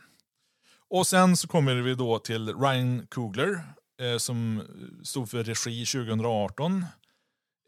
[0.89, 3.63] Och sen så kommer vi då till Ryan Coogler
[4.01, 4.63] eh, som
[5.03, 6.85] stod för regi 2018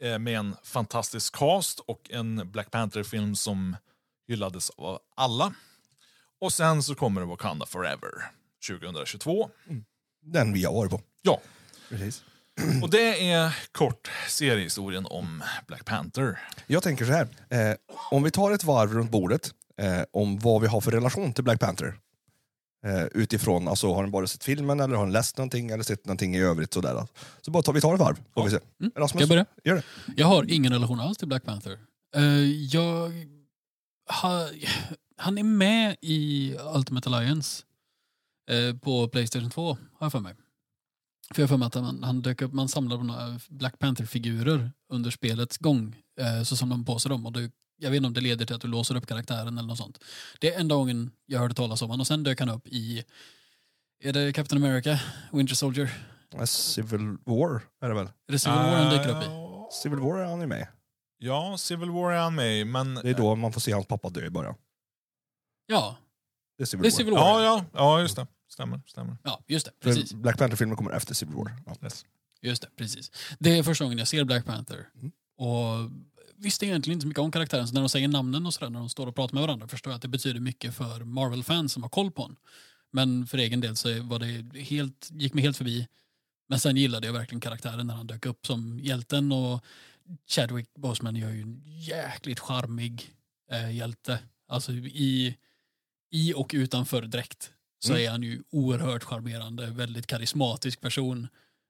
[0.01, 3.75] eh, med en fantastisk cast och en Black Panther-film som
[4.27, 5.53] hyllades av alla.
[6.41, 8.31] Och sen så kommer Wakanda Forever
[8.67, 9.49] 2022.
[10.25, 11.01] Den vi har varit på.
[11.21, 11.41] Ja,
[11.89, 12.23] Precis.
[12.83, 16.39] och det är kort seriehistorien om Black Panther.
[16.67, 17.27] Jag tänker så här.
[17.49, 17.75] Eh,
[18.11, 21.43] om vi tar ett varv runt bordet eh, om vad vi har för relation till
[21.43, 21.95] Black Panther.
[22.85, 26.05] Eh, utifrån, alltså har ni bara sett filmen eller har ni läst någonting eller sett
[26.05, 27.07] någonting i övrigt sådär.
[27.41, 28.59] Så bara tar, vi tar ett varv, får vi se.
[28.79, 28.91] Mm.
[28.95, 29.45] Rasmus, jag börja?
[29.63, 29.83] gör det.
[30.17, 31.77] Jag har ingen relation alls till Black Panther.
[32.15, 32.23] Eh,
[32.75, 33.11] jag
[34.21, 34.47] ha,
[35.17, 37.63] han är med i Ultimate Alliance
[38.49, 40.35] eh, på Playstation 2, har jag för mig.
[41.33, 43.79] För jag har för mig att man, han dök upp, man samlade på några Black
[43.79, 45.95] Panther-figurer under spelets gång.
[46.19, 47.25] Eh, så samlade man på sig dem.
[47.25, 49.67] Och det, jag vet inte om det leder till att du låser upp karaktären eller
[49.67, 49.99] något sånt.
[50.39, 52.01] Det är enda gången jag hörde talas om honom.
[52.01, 53.03] Och sen dök han upp i,
[54.03, 54.99] är det Captain America?
[55.31, 55.93] Winter Soldier?
[56.35, 58.05] Eh, Civil War är det väl?
[58.27, 59.25] Är det Civil War han dyker upp i?
[59.25, 60.67] Eh, Civil War är han ju med
[61.17, 62.95] Ja, Civil War är han med i, men...
[62.95, 64.55] Det är då man får se hans pappa dö i början.
[65.65, 65.97] Ja,
[66.57, 66.97] Det är Civil det är War.
[66.97, 67.21] Civil War.
[67.21, 68.27] Ja, ja, ja, just det.
[68.53, 69.17] Stämmer, stämmer.
[69.23, 69.71] Ja, just det.
[69.81, 70.13] För Precis.
[70.13, 71.55] Black Panther-filmen kommer efter Civil War.
[71.65, 71.75] Ja.
[71.83, 72.05] Yes.
[72.41, 73.11] Just det, precis.
[73.39, 74.89] Det är första gången jag ser Black Panther.
[74.95, 75.11] Mm.
[75.37, 75.91] Och
[76.35, 78.79] visste egentligen inte så mycket om karaktären, så när de säger namnen och sådär, när
[78.79, 81.83] de står och pratar med varandra, förstår jag att det betyder mycket för Marvel-fans som
[81.83, 82.37] har koll på honom.
[82.91, 85.87] Men för egen del så var det helt, gick mig helt förbi.
[86.49, 89.63] Men sen gillade jag verkligen karaktären när han dök upp som hjälten och
[90.27, 93.13] Chadwick Boseman gör ju en jäkligt charmig
[93.51, 94.19] eh, hjälte.
[94.47, 95.37] Alltså i,
[96.11, 97.51] i och utanför dräkt
[97.83, 98.05] så Mm.
[98.05, 101.27] är han ju oerhört charmerande, väldigt karismatisk person.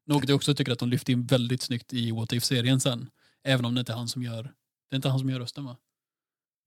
[0.08, 3.10] Något jag också tycker att de lyfte in väldigt snyggt i What If-serien sen.
[3.44, 5.66] Även om det inte är han som gör, det är inte han som gör rösten
[5.66, 5.78] va?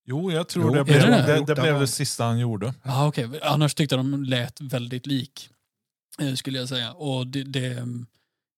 [0.05, 1.55] Jo, jag tror Jo, det blev det det, det?
[1.55, 2.75] det, blev det sista han gjorde.
[2.83, 3.41] Ja, okej.
[3.43, 5.51] Annars tyckte jag de lät väldigt lik,
[6.21, 6.93] eh, skulle jag säga.
[6.93, 7.87] Och det, det,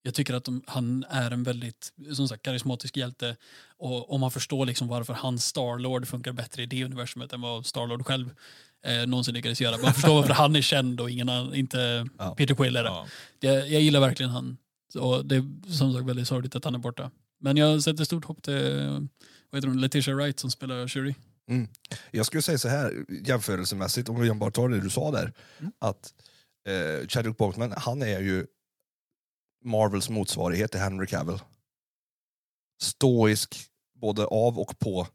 [0.02, 3.36] jag tycker att de, han är en väldigt som sagt, karismatisk hjälte.
[3.76, 7.66] Och om man förstår liksom varför hans Starlord funkar bättre i det universumet än vad
[7.66, 8.34] Starlord själv
[8.86, 9.76] eh, någonsin lyckades göra.
[9.82, 12.34] Man förstår varför han är känd och ingen annan, inte Ja.
[12.34, 12.88] Peter Quill är det.
[12.88, 13.06] Ja.
[13.40, 14.56] Jag, jag gillar verkligen han.
[14.98, 17.10] Och det är som sagt väldigt sorgligt att han är borta.
[17.40, 18.54] Men jag sätter stort hopp till
[19.50, 21.14] vad heter hon, Letitia Wright som spelar Shuri.
[22.10, 25.72] Jag skulle säga så här jämförelsemässigt, om vi bara tar det du sa där, Mm.
[25.78, 26.14] att
[26.68, 28.46] eh, Chadwick Boseman, han är ju
[29.64, 31.38] Marvels motsvarighet till Henry Cavill.
[32.82, 33.56] Stoisk,
[33.94, 35.06] både av och på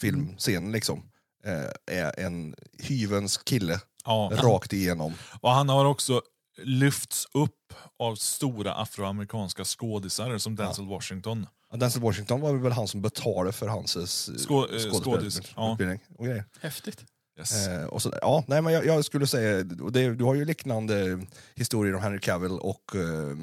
[0.00, 1.02] filmscenen liksom.
[1.44, 4.30] Eh, är en hyvens kille, Ja.
[4.34, 5.14] rakt igenom.
[5.40, 6.22] Och han har också
[6.62, 11.46] lyfts upp av stora afroamerikanska skådisar som Denzel Washington.
[11.70, 15.00] Ja, Denzel Washington var väl han som betalade för hans eh, Skå- eh, skådis, ja.
[15.00, 16.44] skådespelarutbildning grejer.
[16.60, 17.04] Häftigt.
[17.38, 17.66] Yes.
[17.68, 18.02] Eh, och.
[18.22, 22.20] Ja, nej, men jag, jag skulle säga, det, du har ju liknande historier om Henry
[22.20, 23.36] Cavill och eh,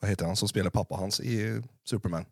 [0.00, 2.24] vad heter han som spelar pappa hans i Superman?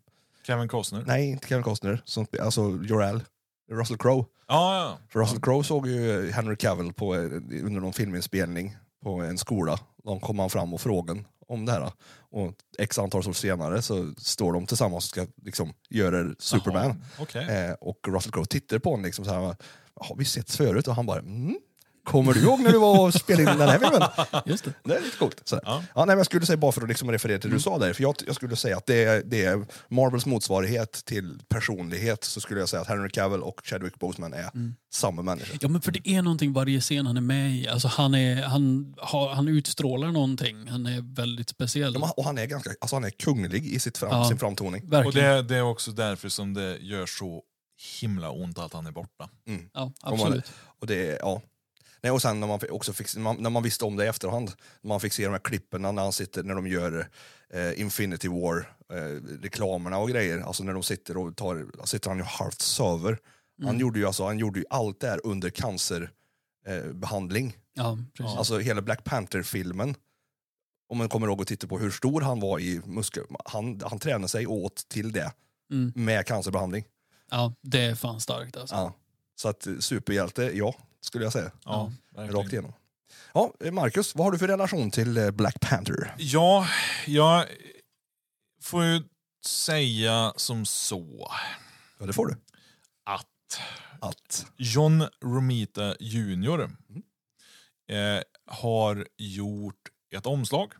[0.47, 1.03] Kevin Costner.
[1.07, 3.23] Nej, inte Kevin Costner, som, alltså Jor-El,
[3.71, 4.25] Russell Crowe.
[4.47, 4.97] Ja, ja.
[5.09, 7.21] För Russell Crowe såg ju Henry Cavill på, eh,
[7.65, 9.79] under någon filminspelning på en skola.
[10.03, 11.91] De kom han fram och frågade om det här.
[12.31, 16.85] Och x antal år senare så står de tillsammans och ska liksom göra Superman.
[16.85, 17.49] Jaha, Okej.
[17.49, 19.55] Eh, och Russell Crowe tittar på honom liksom så här,
[19.95, 20.87] har vi setts förut?
[20.87, 21.57] Och han bara, mm.
[22.05, 24.41] Kommer du ihåg när du var och spelade in den här filmen?
[24.45, 24.73] Just det.
[24.83, 25.41] Det är lite coolt.
[25.45, 25.55] Så.
[25.63, 25.83] Ja.
[25.95, 26.05] Ja.
[26.05, 27.93] nej, men jag skulle säga, bara för att liksom referera till det du sa där,
[27.93, 32.41] för jag, jag skulle säga att det är, det är Marvels motsvarighet till personlighet, så
[32.41, 34.49] skulle jag säga att Henry Cavill och Chadwick Boseman är
[34.93, 35.57] samma människa.
[35.61, 37.67] Ja men för det är någonting varje scen han är med i.
[37.67, 40.67] Alltså han, är, han, har, han utstrålar någonting.
[40.67, 41.95] Han är väldigt speciell.
[41.99, 44.27] Ja, och han är, ganska, alltså han är kunglig i sitt fram, Ja.
[44.29, 44.83] sin framtoning.
[44.83, 45.35] Och Verkligen.
[45.35, 47.41] det, det är också därför som det gör så
[48.01, 49.29] himla ont att han är borta.
[49.73, 50.51] Ja, man- absolut.
[50.81, 51.41] Och det är, ja.
[52.05, 54.99] Nej, och sen när man, också fick, när man, visste om det i efterhand, man
[54.99, 57.09] fick se de här klippen när, han sitter, när de gör
[57.49, 62.17] eh, Infinity War, eh, reklamerna och grejer, alltså när de sitter och tar, sitter han
[62.17, 63.17] ju halvt söver.
[63.63, 67.47] Han, gjorde ju, alltså, han gjorde ju allt det här under cancerbehandling.
[67.47, 67.53] Eh.
[67.73, 68.37] Ja, precis.
[68.37, 69.95] Alltså hela Black Panther-filmen,
[70.89, 73.99] om man kommer ihåg att titta på hur stor han var i muskel, han, han
[73.99, 75.33] tränade sig åt till det
[75.71, 75.91] Mm.
[75.95, 76.85] med cancerbehandling.
[77.31, 78.75] Ja, det är fan starkt alltså.
[78.75, 78.93] Ja.
[79.35, 81.51] Så att eh, superhjälte, ja, skulle jag säga.
[81.65, 82.35] Ja, verkligen.
[82.41, 82.73] Rakt igenom.
[83.33, 86.15] Ja, eh, Marcus, vad har du för relation till eh, Black Panther?
[86.17, 86.67] Ja,
[87.05, 87.45] jag
[88.61, 89.03] får ju
[89.45, 91.31] säga som så
[91.99, 92.35] Ja, det får du.
[93.05, 93.59] att
[94.01, 94.45] Att.
[94.57, 96.69] John Romita Jr.
[97.89, 100.73] Eh, har gjort ett omslag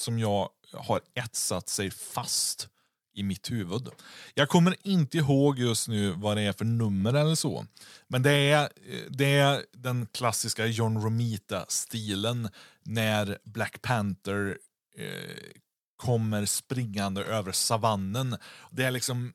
[0.00, 2.68] som jag har etsat sig fast
[3.14, 3.88] i mitt huvud.
[4.34, 7.66] Jag kommer inte ihåg just nu vad det är för nummer eller så.
[8.08, 8.68] Men det är,
[9.08, 12.48] det är den klassiska John Romita-stilen
[12.82, 14.58] när Black Panther
[14.98, 15.52] eh,
[15.96, 18.36] kommer springande över savannen.
[18.70, 19.32] Det är liksom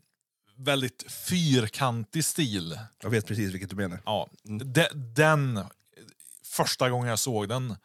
[0.56, 2.80] väldigt fyrkantig stil.
[3.02, 4.02] Jag vet precis vilket du menar.
[4.06, 5.60] Ja, de, den,
[6.44, 7.76] första gången jag såg den,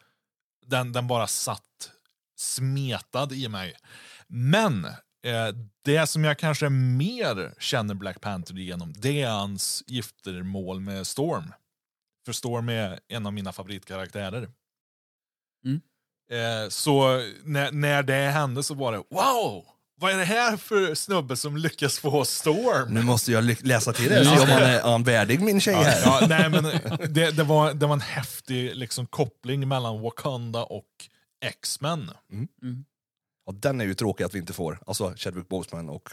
[0.65, 1.91] den, den bara satt
[2.35, 3.75] smetad i mig.
[4.27, 4.87] Men
[5.85, 11.53] det som jag kanske mer känner Black Panther igenom, det är hans giftermål med Storm.
[12.25, 14.49] För Storm är en av mina favoritkaraktärer.
[15.65, 15.81] Mm.
[16.31, 19.65] Eh, så när, när det hände så var det wow!
[19.97, 22.93] Vad är det här för snubbe som lyckas få Storm?
[22.93, 25.75] Nu måste jag läsa till det, se om han är, är han värdig min tjej
[25.75, 26.01] här.
[26.05, 26.63] Ja, nej, men
[27.13, 30.85] det, det, var, det var en häftig liksom, koppling mellan Wakanda och
[31.45, 32.11] X-Men.
[32.29, 32.45] Ja,
[33.69, 34.79] den är ju tråkig att vi inte får.
[34.87, 36.09] Alltså Chadwick Boseman och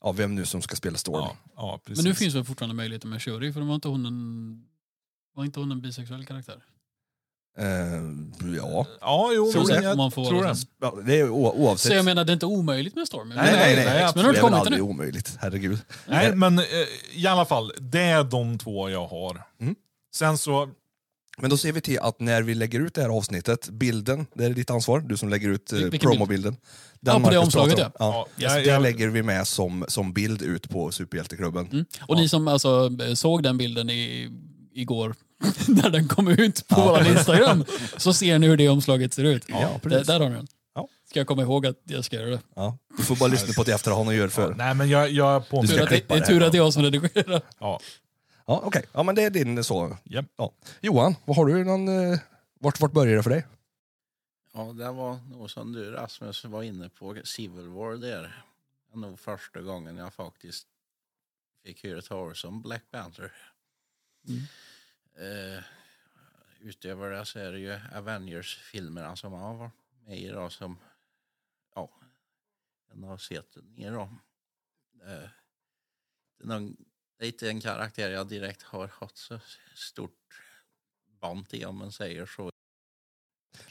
[0.00, 1.14] ja, vem nu som ska spela Storm.
[1.24, 1.80] Ja, ja.
[1.86, 4.64] Men nu finns väl fortfarande möjligheten med Shuri, för var inte hon en,
[5.34, 6.62] var inte hon en bisexuell karaktär?
[7.58, 7.66] Eh,
[8.56, 8.86] ja.
[9.00, 9.94] Ja, jo, Tror men det.
[9.96, 10.54] man får tror det.
[10.80, 11.90] ja, det är oavsett.
[11.90, 13.28] Så jag menar, det är inte omöjligt med Storm.
[13.28, 13.84] nej, nej, nej.
[13.84, 15.78] nej, Men det har är inte väl aldrig omöjligt, herregud.
[16.08, 16.64] Nej, men eh,
[17.12, 19.42] i alla fall, det är de två jag har.
[19.60, 19.74] Mm.
[20.14, 20.68] Sen så,
[21.40, 24.44] Men då ser vi till att när vi lägger ut det här avsnittet, bilden, det
[24.44, 26.56] är ditt ansvar, du som lägger ut eh, promobilden.
[27.00, 27.90] Ja, på det omslaget, ja.
[27.98, 28.26] ja.
[28.36, 31.66] Ja, det jag- lägger vi med som, som bild ut på Superhjälteklubben.
[31.72, 31.84] Mm.
[32.06, 34.30] Och ni som alltså eh, såg den bilden i,
[34.74, 35.14] igår,
[35.68, 37.64] när den kom ut på vår Instagram,
[37.96, 39.44] så ser ni hur det omslaget ser ut.
[39.48, 40.06] Ja, där, precis.
[40.06, 40.46] där har ni den.
[40.74, 40.88] Ja.
[41.10, 42.40] Ska jag komma ihåg att jag ska göra det.
[42.56, 42.78] Ja.
[42.98, 44.54] Du får bara lyssna på det i efterhand och gör för.
[44.54, 46.42] nej men jag, jag på Du ska Tur att det, klippa det är det tur
[46.42, 47.42] att det är jag som redigerar.
[47.60, 47.80] ja.
[48.46, 48.84] Ja, okej.
[48.92, 49.96] Ja, men det är din så.
[50.04, 50.26] Japp.
[50.36, 50.52] Ja.
[50.80, 51.88] Johan, vad har du någon...
[51.88, 52.18] Eh,
[52.60, 53.46] vart, vart börjar det för dig?
[54.52, 58.22] Ja, det var nog som du Rasmus var inne på, Civil War där.
[58.22, 58.32] Det
[58.90, 60.66] var nog första gången jag faktiskt
[61.64, 63.32] fick höra talas om Black Panther.
[64.28, 64.42] Mm.
[65.14, 65.62] Eh,
[66.60, 69.72] utöver det så är det ju Avengers-filmerna som jag har varit
[70.04, 70.78] med i då, som
[71.74, 71.90] ja,
[72.92, 74.02] jag har sett ner då.
[75.02, 75.28] Eh,
[76.38, 76.76] det, är någon,
[77.18, 79.40] det är inte en karaktär jag direkt har haft så
[79.74, 80.12] stort
[81.20, 82.50] band till om man säger så.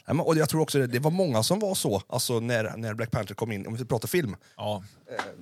[0.06, 2.76] Nej, men, och jag tror också det, det var många som var så, alltså när,
[2.76, 4.84] när Black Panther kom in, om vi pratar film, Ja.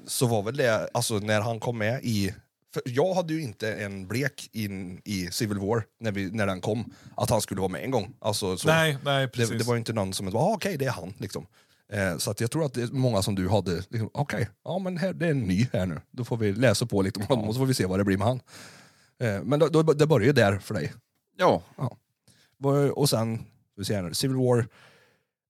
[0.06, 2.34] så var väl det, alltså när han kom med i...
[2.74, 6.60] För jag hade ju inte en blek in i Civil War när, vi, när den
[6.60, 8.16] kom, att han skulle vara med en gång.
[8.18, 8.68] Alltså, så.
[8.68, 9.50] Nej, nej precis.
[9.50, 11.14] det, det var ju inte någon som var ah, okej det är han.
[11.18, 11.46] Liksom.
[11.92, 14.78] Eh, så att jag tror att det är många som du hade, liksom, okej, ja
[14.78, 16.00] men här, det är en ny här nu.
[16.10, 18.04] Då får vi läsa på lite om honom och så får vi se vad det
[18.04, 18.40] blir med han.
[19.20, 20.92] Eh, men då, då, det börjar ju där för dig.
[21.36, 21.62] Ja,
[22.56, 23.44] Vad- Och sen,
[23.76, 24.58] vi se här nu, Civil War,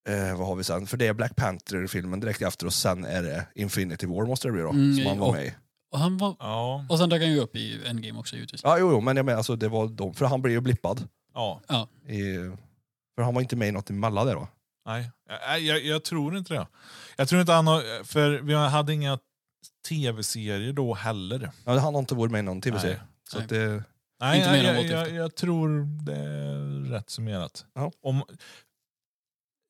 [0.09, 0.87] eh, vad har vi sen?
[0.87, 4.53] För det är Black Panther-filmen direkt efter och sen är det Infinity War måste det
[4.53, 5.53] bli då, Mm, som han var och- med i.
[5.93, 8.61] Och, han var, Ja, och sen dök han ju upp i Endgame också givetvis.
[8.65, 11.09] Ja, jo, jo, men jag menar, alltså, det var de, för han blev ju blippad.
[11.35, 11.61] ja.
[11.69, 11.89] Ja.
[12.13, 12.35] I,
[13.15, 14.49] för han var inte med i något emellan där då.
[14.87, 16.67] Nej, jag, jag, jag tror inte det.
[17.17, 19.19] Jag tror inte han har, för vi hade inga
[19.89, 21.51] tv-serier då heller.
[21.65, 22.97] Ja, han har inte varit med i någon tv-serie.
[22.97, 23.07] Nej.
[23.29, 23.45] Så Nej.
[23.45, 23.85] att det,
[24.21, 27.67] Nej, Inte jag, jag, jag, tror det är rätt summerat.
[27.73, 27.93] Ja.
[28.01, 28.23] Om,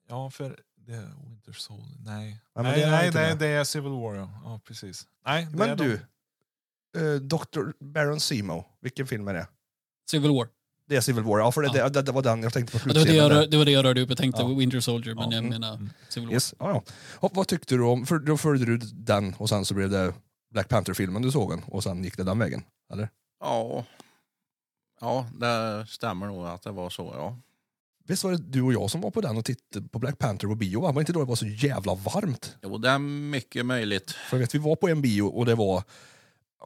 [0.09, 1.97] ja, för det är Winter Soldier.
[2.05, 4.15] Nej, men nej, det är nej, inte det, är Civil War.
[4.15, 5.07] Ja, ja precis.
[5.27, 6.01] Nej, men du,
[6.93, 7.01] de.
[7.01, 7.85] eh, Dr.
[7.85, 9.47] Baron Simo, vilken film är det?
[10.11, 10.49] Civil War.
[10.89, 11.89] Det är Civil War, ja för det, Ja.
[11.89, 13.71] det, det var den jag tänkte på Ja, det, var det, jag, det var det
[13.71, 14.09] jag rörde upp.
[14.09, 14.49] Jag tänkte Ja.
[14.49, 16.35] Winter Soldier, men Ja, jag mm, menar Civil War.
[16.35, 16.55] Yes.
[16.59, 16.83] Ja, ja.
[17.15, 20.15] Och vad tyckte du om, för då följde du den och sen så blev det
[20.55, 22.63] Black Panther-filmen du såg den och sen gick det den vägen?
[22.93, 23.09] Eller?
[23.41, 23.85] ja,
[25.01, 27.39] ja, det stämmer nog att det var så, ja.
[28.07, 30.49] Visst var det du och jag som var på den och tittade på Black Panther
[30.49, 30.81] på bio?
[30.81, 30.93] Va?
[30.93, 32.57] Var inte då det var så jävla varmt?
[32.63, 34.11] Jo, det är mycket möjligt.
[34.11, 35.83] För vet, vi var på en bio och det var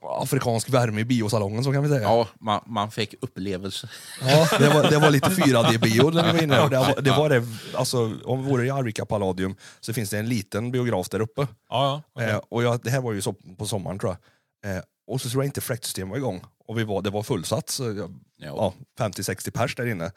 [0.02, 2.02] afrikansk värme i biosalongen så kan vi säga.
[2.02, 3.88] Ja, man, man fick upplevelse.
[4.20, 6.60] Ja, det var, det var lite 4D-bio när vi var inne.
[6.60, 10.10] Och det, var, det var det, alltså, om vi vore i Arvika Palladium så finns
[10.10, 11.40] det en liten biograf där uppe.
[11.40, 12.02] Ja, ja.
[12.12, 12.30] okej.
[12.30, 14.16] Eh, och jag, det här var ju så, på sommaren tror
[14.62, 14.76] jag.
[14.76, 16.44] Eh, och så tror jag inte fläktsystemet var igång.
[16.66, 20.12] Och vi var, det var fullsatt, så, ja, 50-60 pers där inne.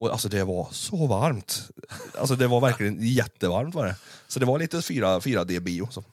[0.00, 1.68] Och alltså det var så varmt.
[2.18, 3.94] Alltså det var verkligen jättevarmt var det.
[4.28, 5.88] Så det var lite 4, 4D-bio.
[5.90, 6.04] Så.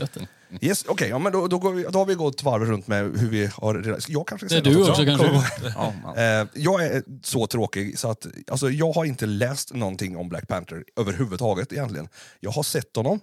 [0.00, 0.16] Gött.
[0.60, 3.02] Yes, okej, ja, men då, då, går vi, då har vi gått varv runt med
[3.18, 3.94] hur vi har...
[4.08, 5.68] Jag kanske ska Det är säga du också Kom- kanske?
[5.76, 10.16] Ja, man, Eh, jag är så tråkig så att alltså, jag har inte läst någonting
[10.16, 12.08] om Black Panther överhuvudtaget egentligen.
[12.40, 13.20] Jag har sett honom,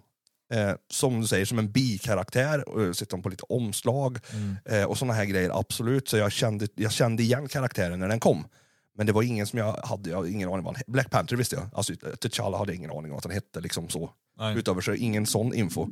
[0.54, 4.58] eh, som du säger, som en bikaraktär, och sett honom på lite omslag Mm.
[4.66, 6.08] eh, och såna här grejer, absolut.
[6.10, 8.46] Så jag kände, jag kände igen karaktären när den kom.
[9.00, 10.76] Men det var ingen som jag hade, jag hade ingen aning om.
[10.76, 13.60] han- Black Panther visste jag, alltså T'Challa hade jag ingen aning om att han hette
[13.62, 14.10] liksom så.
[14.40, 14.58] Nej.
[14.58, 15.88] Utöver så ingen sån info.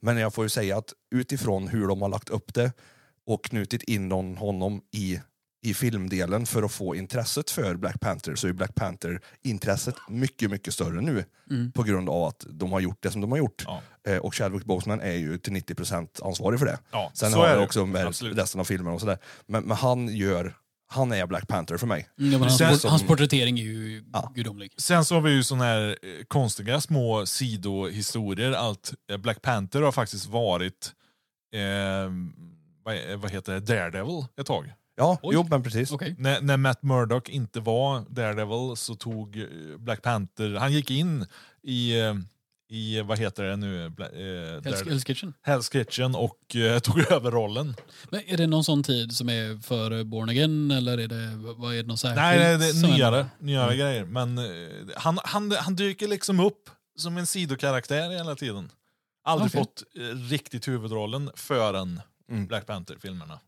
[0.00, 2.72] Men jag får ju säga att utifrån hur de har lagt upp det
[3.26, 5.20] och knutit in honom i,
[5.64, 10.74] i filmdelen för att få intresset för Black Panther så är Black Panther-intresset mycket, mycket
[10.74, 11.72] större nu Mm.
[11.72, 13.62] på grund av att de har gjort det som de har gjort.
[13.66, 13.80] Ja.
[14.08, 16.78] Eh, och Chadwick Boseman är ju till 90% ansvarig för det.
[16.90, 17.64] Ja, Sen så har är jag det.
[17.64, 18.38] också med Absolut.
[18.38, 19.18] resten av filmen och sådär.
[19.46, 20.54] Men, men han gör,
[20.92, 22.08] han är Black Panther för mig.
[22.18, 24.32] Mm, ja, men hans, Sen som- hans porträttering är ju Ja.
[24.34, 24.72] gudomlig.
[24.76, 28.52] Sen så har vi ju såna här eh, konstiga små sidohistorier.
[28.52, 30.92] Allt, eh, Black Panther har faktiskt varit,
[31.54, 32.12] eh,
[32.84, 34.72] vad, vad heter det, Daredevil ett tag.
[34.96, 35.34] Ja, Oj.
[35.34, 35.92] jo men precis.
[35.92, 36.14] Okej.
[36.18, 39.46] När, när Matt Murdock inte var Daredevil så tog eh,
[39.78, 41.26] Black Panther, han gick in
[41.62, 42.14] i, eh,
[42.72, 45.34] i vad heter det nu, eh, Hell's, Hell's Kitchen.
[45.46, 47.74] Hell's Kitchen och eh, tog över rollen.
[48.10, 51.74] Men är det någon sån tid som är före Born Again eller är det, vad
[51.74, 52.16] är det något särskilt?
[52.16, 54.04] Nej, det, det är nyare, nyare grejer.
[54.04, 54.44] Men eh,
[54.96, 58.70] han, han, han dyker liksom upp som en sidokaraktär hela tiden.
[59.24, 59.60] Aldrig Okej.
[59.60, 62.46] fått eh, riktigt huvudrollen förrän Mm.
[62.46, 63.40] Black Panther-filmerna.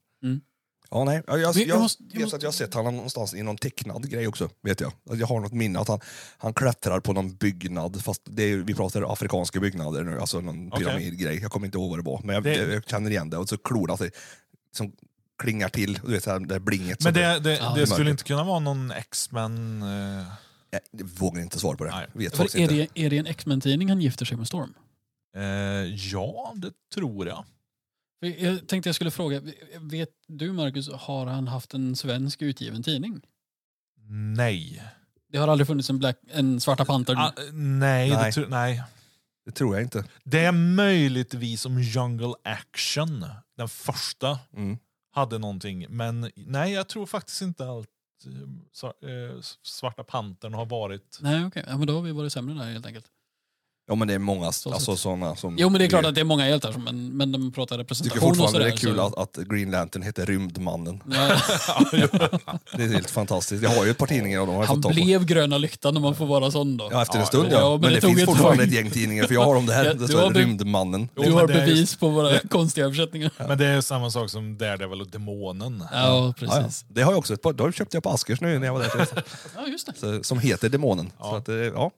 [0.90, 1.22] Ja, nej.
[1.26, 3.56] Jag, jag, jag måste- jag vet måste- att jag har sett honom någonstans i någon
[3.56, 4.50] tecknad grej också.
[4.62, 4.92] Vet jag.
[5.04, 6.00] Jag har något minne att han,
[6.38, 10.72] han klättrar på någon byggnad, fast det är, vi pratar afrikanska byggnader nu, alltså någon
[10.72, 10.84] Okej.
[10.84, 11.38] pyramidgrej.
[11.42, 13.36] Jag kommer inte ihåg vad det var, men jag, Det- jag känner igen det.
[13.36, 14.10] Och så klorna sig,
[14.76, 14.92] som
[15.42, 17.04] klingar till, du vet det här blinget.
[17.04, 17.74] Men det, det, Ja.
[17.76, 19.82] det skulle inte kunna vara någon X-Men...
[19.82, 20.26] Eh,
[20.70, 21.90] Jag, vågar inte svara på det.
[21.90, 22.06] Nej.
[22.12, 22.74] Vet För är, inte.
[22.74, 24.74] det, är det en X-Men-tidning han gifter sig med Storm?
[25.36, 25.42] eh,
[26.12, 27.44] ja, det tror jag.
[28.20, 29.42] Jag tänkte jag skulle fråga,
[29.80, 33.20] vet du Marcus, har han haft en svensk utgiven tidning?
[34.36, 34.82] Nej.
[35.28, 37.14] Det har aldrig funnits en, Black, en Svarta Panter?
[37.14, 38.32] Ah, nej, Nej.
[38.34, 38.82] Det, nej.
[39.44, 40.04] Det tror jag inte.
[40.24, 44.78] Det är möjligtvis som Jungle Action, den första, Mm.
[45.12, 45.86] hade någonting.
[45.88, 47.86] Men nej, jag tror faktiskt inte att
[48.26, 51.18] eh, eh, Svarta Pantern har varit...
[51.20, 51.64] Nej, okej.
[51.68, 53.06] Ja, men då har vi varit sämre där helt enkelt.
[53.86, 55.56] Ja men det är många Så alltså, sådana som...
[55.58, 57.78] Jo, men det är klart att det är många hjältar, men, men de pratar tycker
[57.82, 58.64] representation och fortfarande sådär.
[58.64, 61.02] det är kul så- att, att Green Lantern heter Rymdmannen.
[61.10, 61.12] Ja,
[62.76, 63.62] Det är helt fantastiskt.
[63.62, 64.88] Jag har ju ett par tidningar och de har jag han fått på.
[64.94, 66.88] blev gröna lyktan om man får vara sån då.
[66.92, 67.70] Ja, efter en stund ja, ja.
[67.70, 68.68] men Men, det det, finns ett fortfarande tag.
[68.68, 69.84] ett gäng tidningar, för jag har dem där.
[69.84, 71.08] Ja, Det du står Rymdmannen.
[71.14, 73.30] Du har bevis på våra konstiga översättningar.
[73.48, 75.84] Men det är samma sak som Daredevil och Demonen.
[75.92, 76.34] Ja, Ja, ja.
[76.38, 76.84] precis.
[76.88, 77.52] Det har jag också ett par.
[77.52, 79.22] De köpte jag på Askers nu när jag var där.
[79.56, 79.92] Ja, just det.
[79.96, 81.12] Så, som heter Demonen.
[81.20, 81.90] Så att, eh, ja.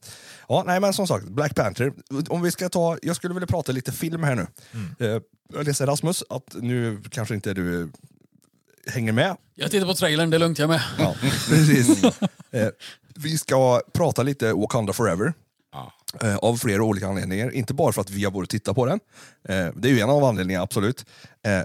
[0.48, 1.92] Ja, nej, men som sagt, Black Panther.
[2.28, 4.46] Om vi ska ta, jag skulle vilja prata lite film här nu.
[4.74, 5.16] Mm.
[5.16, 5.22] Eh,
[5.54, 7.88] Jag läser Rasmus att nu kanske inte du eh,
[8.92, 9.36] hänger med.
[9.54, 10.82] Jag tittar på trailern, det är lugnt jag med.
[10.98, 11.14] Ja,
[11.48, 12.04] precis.
[12.50, 12.68] Eh,
[13.14, 15.32] Vi ska prata lite Wakanda Forever.
[15.72, 15.92] Ja.
[16.42, 17.50] Av flera olika anledningar.
[17.54, 19.00] Inte bara för att vi har borde titta på den.
[19.74, 21.04] Det är ju en av anledningarna, absolut.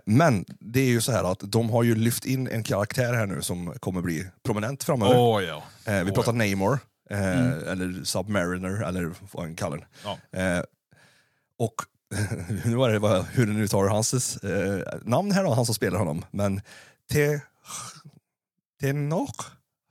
[0.05, 3.25] Men det är ju så här att de har ju lyft in en karaktär här
[3.25, 5.17] nu som kommer bli prominent framöver.
[5.17, 5.63] Åh ja.
[6.03, 6.79] Vi pratar Namor,
[7.11, 9.85] eh, eller Submariner, eller vad han kallar den.
[10.03, 10.39] Ja.
[10.39, 10.63] Eh,
[11.57, 11.75] och
[12.65, 15.99] nu var det hur du nu tar hans eh, namn här då, han som spelar
[15.99, 16.25] honom.
[16.31, 16.61] Men
[17.11, 17.41] Te...
[18.81, 19.29] Tenor?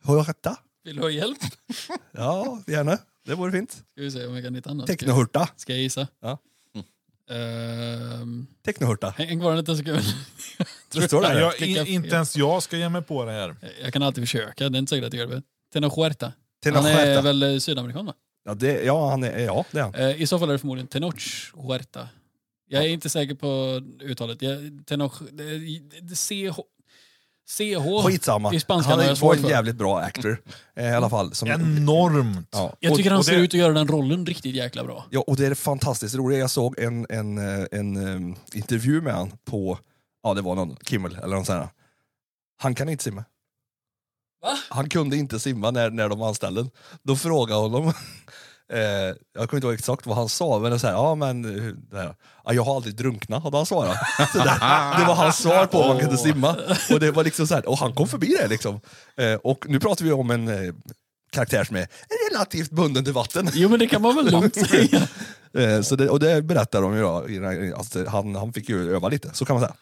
[0.05, 0.57] Hurta?
[0.85, 1.39] Vill du ha hjälp?
[2.13, 2.99] Ja, gärna.
[3.27, 3.73] Det vore fint.
[3.73, 4.87] Ska vi se om jag kan hitta annat.
[4.87, 5.49] Ska, Technohurta.
[5.57, 6.07] ska jag gissa?
[6.21, 6.39] Ja.
[7.31, 9.11] Ehm, Technohurta.
[9.11, 10.01] häng kvar en liten sekund.
[10.93, 11.41] Det står där.
[11.41, 13.57] jag, in, inte ens jag ska ge mig på det här.
[13.83, 15.43] Jag kan alltid försöka, det är inte säkert att jag gör det.
[15.73, 15.93] Tenoch
[16.64, 18.14] Han är väl eh, sydamerikan va?
[18.44, 19.94] Ja, det, ja, han är, ja, det är han.
[19.94, 22.09] Eh, I så fall är det förmodligen Tenoch Huerta.
[22.68, 24.42] Jag är inte säker på uttalet.
[24.42, 25.14] Jag, Tenoch,
[26.14, 26.61] CH,
[27.49, 28.07] CH.
[28.07, 28.55] Skitsamma.
[28.55, 29.51] i spanskan Han har jag är, svårt var en för.
[29.51, 30.42] jävligt bra actor.
[30.77, 31.35] Eh, I alla fall.
[31.35, 32.49] Som, Enormt.
[32.53, 32.77] ja.
[32.81, 35.07] Jag tycker och, han och ser det- ut att göra den rollen riktigt jäkla bra.
[35.11, 36.38] Ja, och det är fantastiskt roligt.
[36.38, 39.79] Jag såg en, en, eh, en, em, intervju med han på,
[40.23, 41.68] ja det var någon Kimmel eller någon sån här.
[42.59, 43.25] Han kan inte simma.
[44.42, 44.59] Va?
[44.68, 46.66] Han kunde inte simma när, när de anställde.
[47.03, 47.88] Då frågade honom,
[48.72, 51.14] eh, jag kommer inte ihåg exakt vad han sa, men det, är så här, ja,
[51.14, 51.42] men,
[51.90, 53.96] det här, ja, jag har aldrig drunknat, hade han svarat.
[54.33, 54.44] Så det,
[54.98, 56.57] det var hans svar på om han kunde simma.
[56.90, 58.48] Och, det var liksom så här, och han kom förbi det.
[58.48, 58.81] Liksom.
[59.16, 60.74] Eh, och nu pratar vi om en eh,
[61.33, 61.87] karaktär som är
[62.33, 63.50] relativt bunden till vatten.
[63.55, 65.09] Jo men det kan man väl lugnt säga.
[65.59, 69.09] Eh, Så det, och det berättar de ju då, alltså, han, han fick ju öva
[69.09, 69.74] lite, så kan man säga.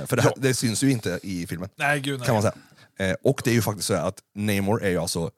[0.00, 2.26] Eh, För det, här, det syns ju inte i filmen, Nej, gud nej.
[2.26, 2.54] kan man säga.
[2.98, 5.30] Eh, Och det är ju faktiskt så att Namor är ju alltså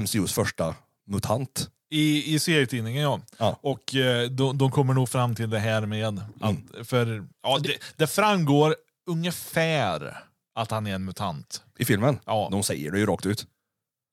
[0.00, 0.74] MCUs första
[1.06, 1.70] mutant.
[1.92, 3.20] I, I serietidningen ja.
[3.38, 3.58] Ja.
[3.62, 7.76] Och eh, de, de kommer nog fram till det här med att, för ja, det,
[7.96, 10.16] det framgår ungefär
[10.54, 11.62] att han är en mutant.
[11.78, 12.18] I filmen.
[12.26, 12.48] Ja.
[12.50, 13.46] De säger det ju rakt ut.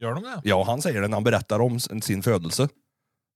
[0.01, 0.41] Gör de det?
[0.43, 2.69] Ja, han säger det när han berättar om sin födelse.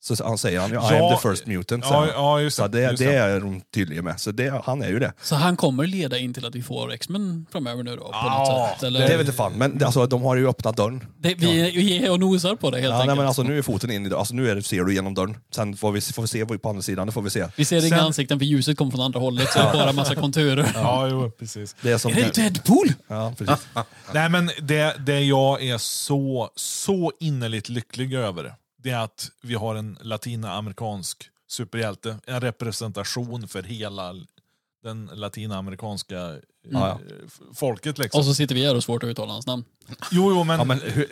[0.03, 1.85] Så han säger han, I Ja, am the first mutant.
[1.89, 2.81] Ja, ja just Så det.
[2.81, 4.19] just det är de tydliga med.
[4.19, 5.13] Så det, han är ju det.
[5.21, 8.01] Så han kommer leda in till att vi får X-Men framöver nu då?
[8.03, 8.99] På Ja, något sätt, eller?
[8.99, 11.03] Det vet inte fan, men alltså, de har ju öppnat dörren.
[11.19, 13.17] Det, vi, vi är och nosar på det helt Ja, nej, enkelt.
[13.17, 14.19] men alltså, nu är foten in i dörren.
[14.19, 15.37] Alltså, nu är det, ser du genom dörren.
[15.55, 17.47] Sen får vi, får vi se på andra sidan, det får vi se.
[17.55, 20.15] Vi ser inga ansikten för ljuset kommer från andra hållet, så det är bara massa
[20.15, 20.71] konturer.
[20.75, 21.75] Ja, jo, precis.
[21.81, 22.11] Det är som...
[22.11, 22.93] Är det Deadpool?
[23.07, 23.67] Ja, precis.
[24.13, 28.53] Nej, men det, det jag är så, så innerligt lycklig över,
[28.83, 32.17] det är att vi har en latinamerikansk superhjälte.
[32.27, 34.13] En representation för hela
[34.83, 36.19] den latinamerikanska
[36.73, 37.97] eh, f- folket.
[37.97, 38.19] Liksom.
[38.19, 39.63] Och så sitter vi här och svårt att uttala hans namn.
[40.11, 41.07] jo, jo, men, Ja, men, hur.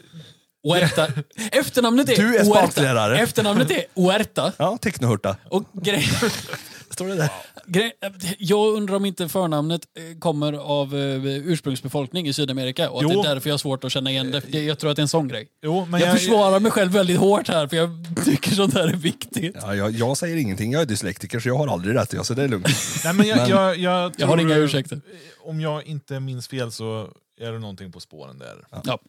[1.52, 3.20] Efternamnet är Du är spansklärare.
[3.20, 4.54] Efternamnet är Huerta.
[4.58, 5.38] ja, tecknahurta.
[5.50, 6.04] Och grej,
[6.90, 7.18] Står det där?
[7.28, 7.32] grej,
[8.38, 13.22] jag undrar om inte förnamnet eh, kommer av eh, ursprungsbefolkning i Sydamerika och att Jo.
[13.22, 14.44] det är därför jag har svårt att känna igen det.
[14.54, 15.48] Jag, jag tror att det är en sån grej.
[15.64, 17.90] jo, men Jag försvarar mig själv väldigt hårt här för jag
[18.26, 19.56] tycker sånt här är viktigt.
[19.62, 22.34] Ja, jag, jag säger ingenting, jag är dyslektiker så jag har aldrig rätt, ja, så
[22.34, 22.68] det är lugnt.
[23.04, 25.02] Nej, men jag, Men- jag, jag, Jag har tror- inga ursäkter.
[25.42, 27.10] Om jag inte minns fel så
[27.42, 28.66] är det någonting på spåren där.
[28.84, 29.00] Ja,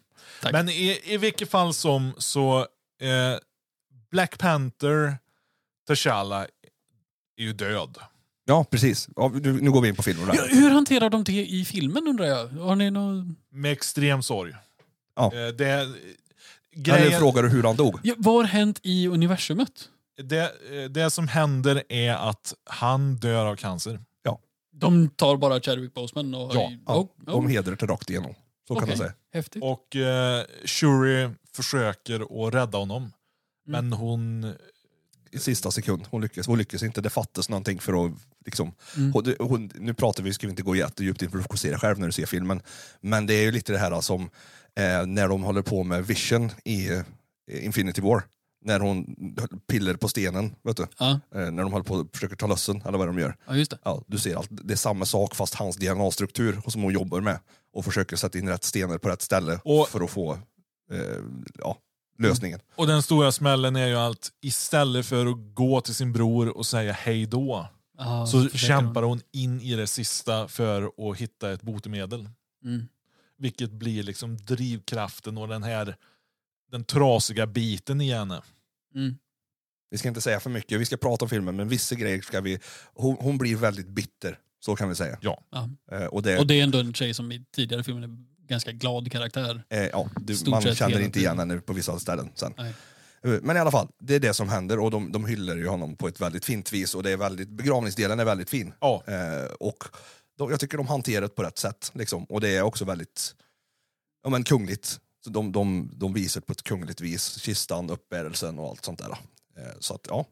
[0.43, 0.53] tack.
[0.53, 2.59] Men i, i vilket fall som så
[3.01, 3.39] eh,
[4.11, 5.17] Black Panther,
[5.89, 6.47] T'Challa
[7.37, 7.99] är ju död.
[8.51, 9.09] Ja, precis.
[9.17, 10.31] Ja, nu, går vi in på filmen.
[10.31, 12.47] Hur, hur hanterar de det i filmen undrar jag?
[12.49, 13.37] Har ni någon...
[13.51, 14.53] Med extrem sorg.
[15.17, 15.25] Ja.
[15.25, 15.95] Eh, det, Eller
[16.75, 17.99] grejen, frågar du hur han dog?
[18.03, 19.89] Ja, vad har hänt i universumet?
[20.23, 24.01] det, eh, det som händer är att han dör av cancer.
[24.73, 26.55] De tar bara Chadwick Boseman och...
[26.55, 28.35] Ja, Ja, oh, De oh, hedrar till rakt igenom.
[28.69, 28.89] Så kan okej.
[28.89, 29.13] man säga.
[29.33, 29.63] Häftigt.
[29.63, 33.03] Och eh, Shuri försöker att rädda honom.
[33.03, 33.13] Mm.
[33.65, 34.55] Men hon...
[35.33, 36.07] I sista sekund.
[36.11, 37.01] Hon lyckas, hon lyckas inte.
[37.01, 38.13] Det fattas någonting för att...
[38.45, 39.13] Liksom, Mm.
[39.13, 41.99] hon, hon, nu pratar vi, ska vi inte gå jättedjupt in för se det själv
[41.99, 42.63] när du ser filmen.
[43.01, 44.23] Men det är ju lite det här som
[44.77, 47.03] eh, när de håller på med Vision i eh,
[47.65, 48.23] Infinity War.
[48.65, 49.17] När hon
[49.69, 50.87] piller på stenen, vet du?
[50.99, 53.37] Ja, Eh, när de håller på att försöker ta lössen, eller vad de gör.
[53.47, 53.79] ja, just det.
[53.83, 54.49] Ja, du ser allt.
[54.51, 57.39] Det är samma sak fast hans DNA-struktur som hon jobbar med.
[57.73, 60.33] Och försöker sätta in rätt stenar på rätt ställe Och- för att få
[60.93, 60.99] eh,
[61.59, 61.77] ja,
[62.21, 62.61] lösningen.
[62.75, 66.67] Och den stora smällen är ju att istället för att gå till sin bror och
[66.67, 67.69] säga hej då,
[67.99, 72.29] Ja, så kämpar hon in i det sista för att hitta ett botemedel.
[72.65, 72.89] Mm.
[73.39, 75.97] Vilket blir liksom drivkraften och den här
[76.71, 78.43] den trasiga biten i henne.
[78.95, 79.17] Mm.
[79.91, 82.41] Vi ska inte säga för mycket, vi ska prata om filmen, men vissa grejer ska
[82.41, 82.59] vi...
[82.95, 85.19] Hon, hon blir väldigt bitter, så kan vi säga.
[85.21, 85.43] Ja.
[85.51, 85.69] Ja.
[85.93, 88.17] Eh, och det, Och det är ändå en tjej som i tidigare filmer är
[88.51, 89.63] ganska glad karaktär.
[89.69, 92.55] eh, ja, du, Stort man känner inte igen henne på vissa ställen sen.
[92.57, 92.75] Nej.
[93.23, 95.69] Eh, Men i alla fall, det är det som händer och de, de hyllar ju
[95.69, 98.73] honom på ett väldigt fint vis och det är väldigt, begravningsdelen är väldigt fin.
[98.81, 99.03] Ja.
[99.07, 99.85] Eh, och
[100.39, 101.91] de, jag tycker de hanterar det på rätt sätt.
[101.95, 102.25] Liksom.
[102.25, 103.35] Och det är också väldigt
[104.23, 105.01] ja, men kungligt.
[105.25, 109.11] Så de, de, de visar på ett kungligt vis, kistan, uppbärelsen och allt sånt där.
[109.57, 110.25] Eh, så att, ja.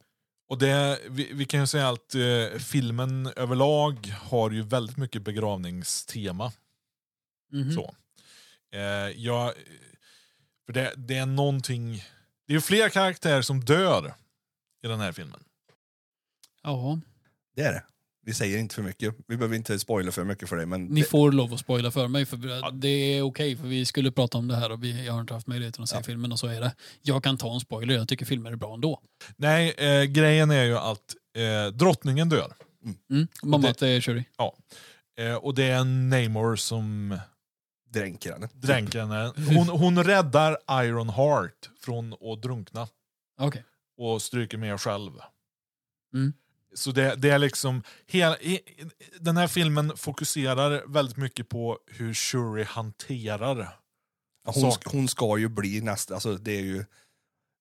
[0.51, 5.23] Och det, vi, vi kan ju säga att eh, filmen överlag har ju väldigt mycket
[5.23, 6.53] begravningstema.
[7.53, 7.73] Mhm.
[7.73, 7.95] Så.
[8.75, 8.81] Eh,
[9.17, 9.53] jag,
[10.67, 12.05] för det, det är någonting...
[12.47, 14.15] Det är ju fler karaktärer som dör
[14.85, 15.41] i den här filmen.
[16.63, 17.01] Ja,
[17.57, 17.85] Det är det.
[18.23, 19.15] Vi säger inte för mycket.
[19.29, 20.67] Vi behöver inte spoila för mycket för dig.
[20.67, 23.85] Men ni det, får lov att spoila för mig för det är okej för vi
[23.87, 26.03] skulle prata om det här och vi, jag har inte haft möjligheten att se Ja.
[26.03, 26.75] filmen och så är det.
[27.03, 29.01] Jag kan ta en spoiler, jag tycker filmer är bra ändå.
[29.37, 32.53] Nej, eh, grejen är ju att eh, drottningen dör.
[33.11, 33.29] Mm.
[33.43, 34.25] Mamma det- är Shuri.
[35.19, 37.19] Eh, och det är Namor som
[37.91, 38.49] dränker henne.
[38.53, 39.33] dränker henne.
[39.57, 42.89] Hon, hon räddar Iron Heart från att drunkna
[43.41, 43.65] Okej.
[43.99, 45.13] och stryker med själv.
[46.15, 46.33] Mm.
[46.75, 48.37] Så det, det är liksom, hela,
[49.21, 53.79] den här filmen fokuserar väldigt mycket på hur Shuri hanterar
[54.47, 54.85] Ja, Hon, Sak.
[54.87, 56.85] hon ska ju bli nästa, alltså det är ju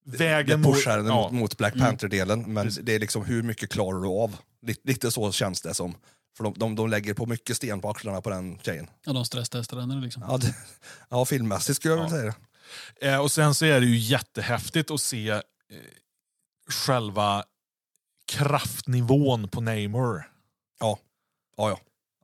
[0.06, 1.86] vägen det pushar henne ja, mot, mot Black Mm.
[1.88, 2.84] Panther-delen, men Precis.
[2.86, 4.38] det är liksom hur mycket klarar du av?
[4.62, 5.96] Lite, lite så känns det som.
[6.38, 8.88] För de, de, de lägger på mycket sten på axlarna på den tjejen.
[9.06, 10.24] Ja, de stresstestar henne liksom.
[10.28, 10.56] Ja, det,
[11.10, 12.04] ja filmmässigt skulle jag Ja.
[12.04, 12.34] vilja säga
[13.00, 13.08] det.
[13.08, 15.42] Eh, och sen så är det ju jättehäftigt att se eh,
[16.70, 17.44] själva
[18.32, 20.24] kraftnivån på Namor.
[20.80, 21.00] Ja,
[21.58, 21.80] ja.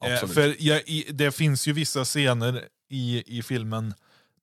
[0.06, 0.34] Eh, Absolut.
[0.36, 3.94] för jag, i, det finns ju vissa scener i, i filmen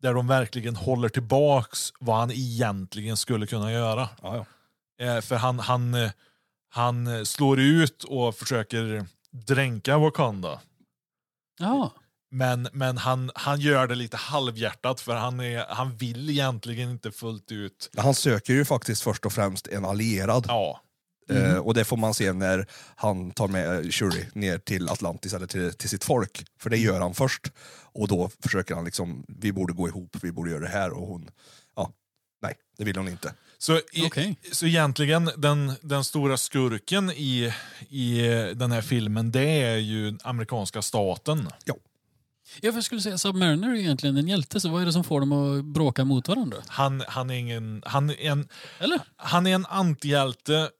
[0.02, 4.08] där de verkligen håller tillbaks vad han egentligen skulle kunna göra.
[4.22, 5.04] ja, ja.
[5.04, 6.10] Eh, för han, han, eh,
[6.68, 10.60] han eh, slår ut och försöker dränka Wakanda.
[11.58, 11.92] Ja,
[12.30, 17.12] Men, men han, han gör det lite halvhjärtat för han, är, han vill egentligen inte
[17.12, 17.90] fullt ut.
[17.96, 20.44] Han söker ju faktiskt först och främst en allierad.
[20.48, 20.80] Ja,
[21.30, 22.66] Eh, och det får man se när
[22.96, 26.44] han tar med Shuri ner till Atlantis eller till, till sitt folk.
[26.60, 27.52] För det gör han först.
[27.92, 30.90] Och då försöker han liksom, vi borde gå ihop, vi borde göra det här.
[30.90, 31.30] Och hon,
[31.76, 31.92] ja,
[32.42, 33.34] nej, det vill hon inte.
[33.58, 34.36] Så, i, Okej.
[34.52, 37.52] så egentligen, den, den stora skurken i,
[37.88, 38.20] i
[38.54, 41.48] den här filmen, det är ju amerikanska staten.
[41.64, 45.04] Ja, för jag skulle säga Submariner är egentligen en hjälte, så vad är det som
[45.04, 46.56] får dem att bråka mot varandra?
[46.66, 49.00] Han, han, är, ingen, han, är, en, Eller?
[49.16, 50.70] han är en antihjälte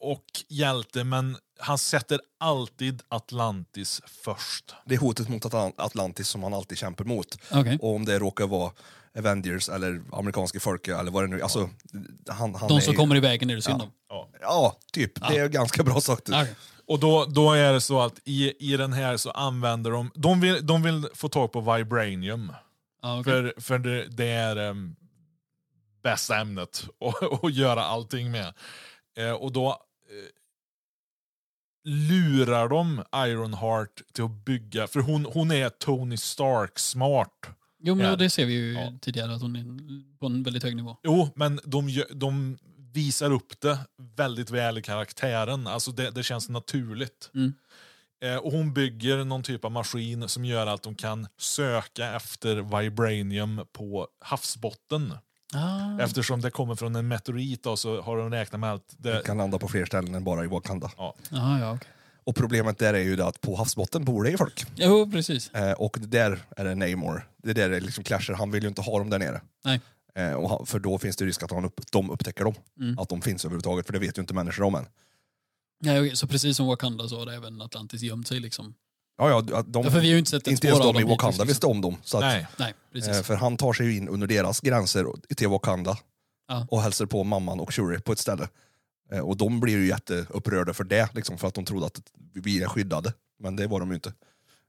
[0.00, 4.74] och hjälte, men han sätter alltid Atlantis först.
[4.86, 7.38] Det är hotet mot Atlant- Atlantis som han alltid kämpar mot.
[7.50, 7.78] Okej.
[7.82, 8.72] Och om det råkar vara
[9.18, 11.70] Avengers eller amerikanska folket eller vad det nu alltså,
[12.28, 13.90] han, han De är som ju- kommer i vägen är det synd om.
[14.08, 14.28] Ja.
[14.40, 15.28] Ja, typ.
[15.28, 16.28] Det är ganska bra sagt.
[16.28, 16.54] Okej.
[16.86, 20.40] Och då, då är det så att i, i den här så använder de, de
[20.40, 22.52] vill, de vill få tag på vibranium.
[23.02, 23.32] Ja, okej.
[23.32, 24.96] För, för det, det är um,
[26.02, 28.54] bästa ämnet att, att göra allting med.
[29.18, 30.30] Eh, och då eh,
[31.84, 37.48] lurar de Ironheart till att bygga, för hon, hon är Tony Stark smart.
[37.86, 38.92] Jo, men det ser vi ju Ja.
[39.00, 39.64] tidigare, att hon är
[40.18, 40.96] på en väldigt hög nivå.
[41.02, 42.58] Jo, men de, de
[42.92, 43.78] visar upp det
[44.16, 45.66] väldigt väl i karaktären.
[45.66, 47.30] Alltså det, det känns naturligt.
[47.34, 47.52] Mm.
[48.24, 52.80] Eh, och hon bygger någon typ av maskin som gör att de kan söka efter
[52.80, 55.14] vibranium på havsbotten.
[55.54, 56.00] Ah.
[56.00, 59.22] Eftersom det kommer från en meteorit då, så har de räknat med att det...
[59.24, 60.90] kan landa på fler ställen än bara i Wakanda.
[60.96, 61.88] Ja, Aha, ja, okej.
[62.26, 64.66] Och problemet där är ju det att på havsbotten bor det ju folk.
[64.76, 65.50] Jo, precis.
[65.54, 67.28] Eh, och det där är det Namor.
[67.42, 68.34] Det där är liksom clasher.
[68.34, 69.40] Han vill ju inte ha dem där nere.
[69.64, 69.80] Nej.
[70.14, 72.54] Eh, och han, för då finns det risk att han upp, de upptäcker dem.
[72.80, 72.98] Mm.
[72.98, 73.86] Att de finns överhuvudtaget.
[73.86, 74.86] För det vet ju inte människor om än.
[75.84, 78.40] Ja, okej, så precis som Wakanda så har det även Atlantis gömt sig.
[78.40, 78.74] Liksom.
[79.18, 80.86] Ja, ja, de, Ja, för vi har ju inte sett ett inte ens de i
[80.86, 81.46] dem hittills, Wakanda liksom.
[81.46, 81.96] visste om dem.
[82.02, 82.46] Så att, nej.
[82.56, 83.16] Nej, precis.
[83.16, 85.06] eh, för han tar sig ju in under deras gränser
[85.36, 85.98] till Wakanda.
[86.48, 86.66] Ja.
[86.70, 88.48] Och hälsar på mamman och Shuri på ett ställe.
[89.10, 91.14] Eh, och de blir ju jätteupprörda för det.
[91.14, 93.12] Liksom, för att de trodde att vi är skyddade.
[93.38, 94.12] Men det var de ju inte.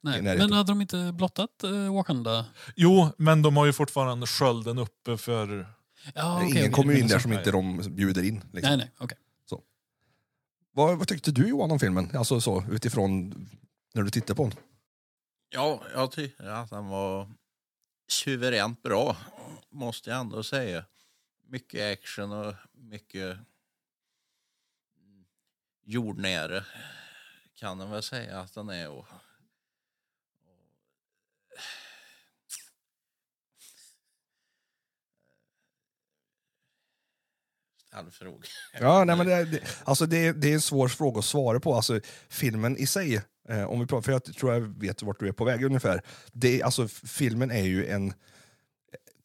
[0.01, 0.21] Nej.
[0.21, 2.45] Men hade de inte blottat eh, Wakanda?
[2.75, 5.67] Jo, men de har ju fortfarande skölden uppe för...
[6.13, 7.37] Ja, okej, Ingen okej, kommer ju in där är som så.
[7.37, 8.43] inte de bjuder in.
[8.51, 8.69] Liksom.
[8.69, 9.17] Nej, nej, okej.
[10.75, 12.09] Vad, vad tyckte du Johan om filmen?
[12.13, 13.33] Alltså så utifrån
[13.93, 14.53] när du tittade på den?
[15.49, 17.31] Ja, jag tycker att den var
[18.07, 19.17] suveränt bra,
[19.69, 20.85] måste jag ändå säga.
[21.47, 23.37] Mycket action och mycket
[25.85, 26.63] jordnära
[27.55, 28.89] kan man väl säga att den är.
[28.89, 29.05] Och,
[38.11, 38.47] fråga.
[38.79, 41.75] Ja, nej, men det, det, alltså det, det är en svår fråga att svara på.
[41.75, 45.27] Alltså, filmen i sig, eh, om vi pratar, för jag tror jag vet vart du
[45.27, 46.01] är på väg ungefär.
[46.31, 48.13] Det, alltså, filmen är ju en,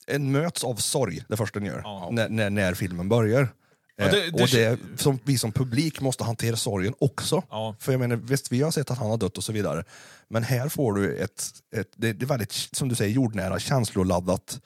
[0.07, 2.09] en möts av sorg, det första den gör, Ja.
[2.13, 3.49] när, när, när filmen börjar.
[3.97, 7.43] Ja, Eh, det- det- och det, som, vi som publik måste hantera sorgen också.
[7.51, 9.85] Ja, För jag menar, visst, vi har sett att han har dött och så vidare.
[10.29, 11.45] Men här får du ett,
[11.77, 14.61] ett det, det är väldigt, som du säger, jordnära, känsloladdat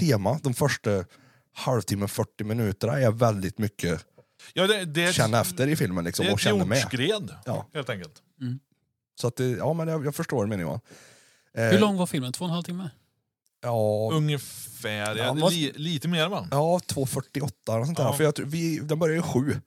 [0.00, 0.38] tema.
[0.42, 1.04] De första
[1.54, 4.06] halvtimmen, 40 minuterna är väldigt mycket
[4.54, 6.78] ja det, det ett, känna efter i filmen liksom, det är och ett känna med.
[6.78, 7.66] jordskred, Ja.
[7.74, 8.22] helt enkelt.
[9.20, 10.80] Så att ja, men jag, jag förstår meningen Johan.
[11.56, 12.32] Eh, Hur lång var filmen?
[12.32, 12.90] Två och en halv timme?
[13.62, 16.48] Ja, Ungefär, Ja, li, lite mer va?
[16.50, 18.04] ja 2.48 eller sånt där.
[18.04, 18.12] Ja.
[18.12, 19.60] För jag, tror- vi, den började ju sju.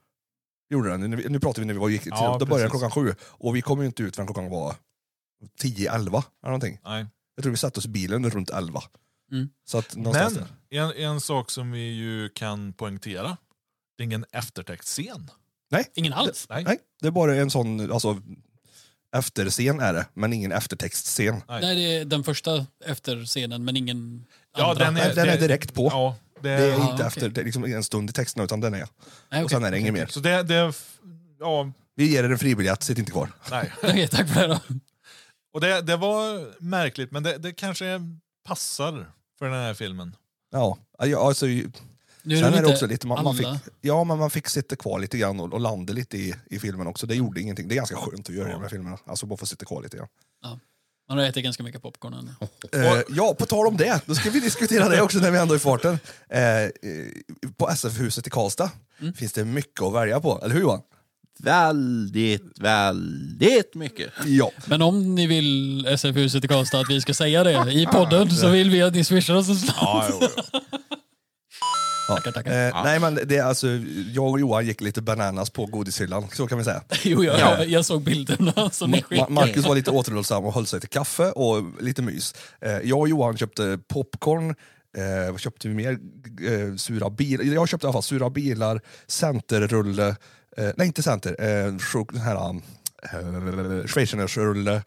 [0.69, 1.01] Gjorde den.
[1.01, 2.71] Nu, nu pratar vi när vi var, gick Ja, då började den precis.
[2.71, 3.15] klockan sju.
[3.21, 4.75] Och vi kom ju inte ut förrän klockan var
[5.61, 6.79] 10-11 eller någonting.
[6.83, 7.05] Nej.
[7.35, 8.81] Jag tror vi satte oss i bilen runt 11.
[9.31, 9.49] Mm.
[9.65, 10.15] Så att Men
[10.69, 13.37] en, en sak som vi ju kan poängtera,
[13.97, 15.31] det är ingen eftertextscen.
[15.95, 16.47] Ingen alls?
[16.49, 16.63] Nej.
[16.63, 18.21] Nej, det är bara en sån, alltså
[19.17, 21.41] efterscen är det, men ingen eftertextscen.
[21.47, 21.61] Nej.
[21.61, 24.25] Nej, det är den första efter scenen, men ingen
[24.57, 24.85] Ja, andra.
[24.85, 25.87] den är, den är direkt på.
[25.91, 27.05] Ja, det, Det är Ja, inte okej.
[27.07, 28.87] efter, det är liksom en stund i texten utan den är.
[29.31, 30.05] Nej, Och sen är det inget mer.
[30.05, 30.73] Så det, det,
[31.39, 33.31] ja, Vi ger er en fribiljett, sitt inte kvar.
[33.51, 33.73] nej.
[33.83, 34.59] Okej, tack för det då.
[35.53, 38.01] Och det, det var märkligt, men det, det kanske
[38.47, 40.15] passar för den här filmen.
[40.51, 41.45] Ja, ja alltså,
[42.25, 43.47] Nu sen de är det också lite, man, man fick,
[43.81, 46.87] ja, men man fick sitta kvar lite grann och, och landa lite i, i filmen
[46.87, 47.07] också.
[47.07, 47.67] Det gjorde ingenting.
[47.67, 48.55] Det är ganska skönt att göra i Ja.
[48.55, 48.97] de här filmerna.
[49.05, 50.07] Alltså bara få sitta kvar lite grann.
[51.09, 52.35] Man har ätit ganska mycket popcorn än.
[52.83, 55.53] Eh, ja, på tal om det, då ska vi diskutera det också när vi ändå
[55.53, 55.99] är i farten.
[56.29, 56.69] Eh, eh,
[57.57, 58.71] på SF-huset i Karlstad
[59.01, 59.13] Mm.
[59.13, 60.81] finns det mycket att välja på, eller hur Johan?
[61.39, 64.11] Väldigt, väldigt mycket.
[64.25, 64.51] Ja.
[64.65, 68.49] Men om ni vill SF-huset i Karlstad att vi ska säga det i podden så
[68.49, 69.77] vill vi att ni swishar oss en slant.
[69.81, 70.59] Ja, jo, jo.
[72.07, 72.15] Ja.
[72.15, 72.67] Tackar, tackar.
[72.67, 73.67] Eh, Nej men det är alltså,
[74.13, 76.81] jag och Johan gick lite bananas på godishyllan, så kan vi säga.
[77.03, 77.57] Jo, jag, Ja.
[77.57, 79.31] jag, jag såg bilderna som ni Ma- skickade.
[79.33, 82.33] Marcus var lite återhållsam och höll sig till kaffe och lite mys.
[82.61, 84.49] Eh, jag och Johan köpte popcorn,
[84.97, 85.91] eh, vad köpte vi mer?
[85.91, 87.43] Eh, sura bilar.
[87.43, 90.07] Jag köpte i alla fall sura bilar, centerrulle,
[90.57, 91.73] eh, nej inte center, eh,
[92.11, 94.81] den här eh, schweizersrulle,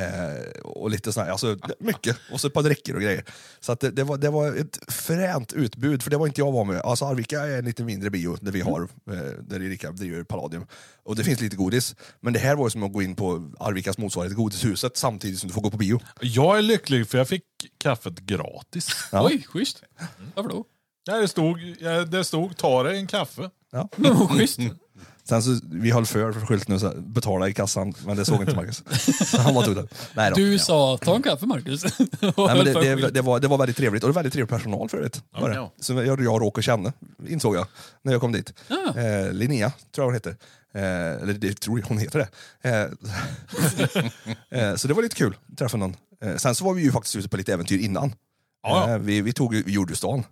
[0.00, 2.16] Eh, och lite sån här, alltså mycket.
[2.32, 3.24] Och så ett par dräckor och grejer.
[3.60, 6.52] Så att det, det, var, det var ett fränt utbud, för det var inte jag
[6.52, 6.80] van med.
[6.80, 10.66] Alltså Arvika är en lite mindre bio där vi har, eh, där Erika driver Palladium.
[11.02, 11.94] Och det finns lite godis.
[12.20, 15.48] Men det här var ju som att gå in på Arvikas motsvarighet Godishuset samtidigt som
[15.48, 16.00] du får gå på bio.
[16.20, 17.44] Jag är lycklig för jag fick
[17.78, 18.88] kaffet gratis.
[19.12, 19.26] Ja.
[19.26, 19.82] Oj, schysst.
[20.34, 20.64] Varför då?
[21.04, 23.50] Ja, det, stod, ja, det stod ta dig en kaffe.
[23.72, 23.88] Ja.
[24.28, 24.60] schysst.
[25.30, 28.24] Sen så, vi höll för för skylten och så här, betala i kassan, men det
[28.24, 28.82] såg inte Marcus.
[29.30, 29.88] Så han var tog den.
[30.14, 30.36] Nej då.
[30.36, 31.84] Du sa ta en kaffe Marcus.
[32.20, 34.48] Nej, men det, det, det, var, det var väldigt trevligt, och det var väldigt trevlig
[34.48, 35.22] personal för övrigt.
[35.30, 35.54] Var det.
[35.54, 35.72] Ja.
[35.80, 36.92] Så jag, jag råkade känna,
[37.28, 37.66] insåg jag,
[38.02, 38.54] när jag kom dit.
[38.68, 39.00] Ja.
[39.00, 40.36] Eh, Linnea, tror jag hon heter.
[40.74, 42.28] Eh, eller det tror jag hon heter det.
[44.50, 45.96] Eh, eh, så det var lite kul, träffa någon.
[46.24, 48.14] Eh, sen så var vi ju faktiskt ute på lite äventyr innan.
[48.62, 48.90] Ja.
[48.90, 50.24] Eh, vi, vi tog ju Jordgustan.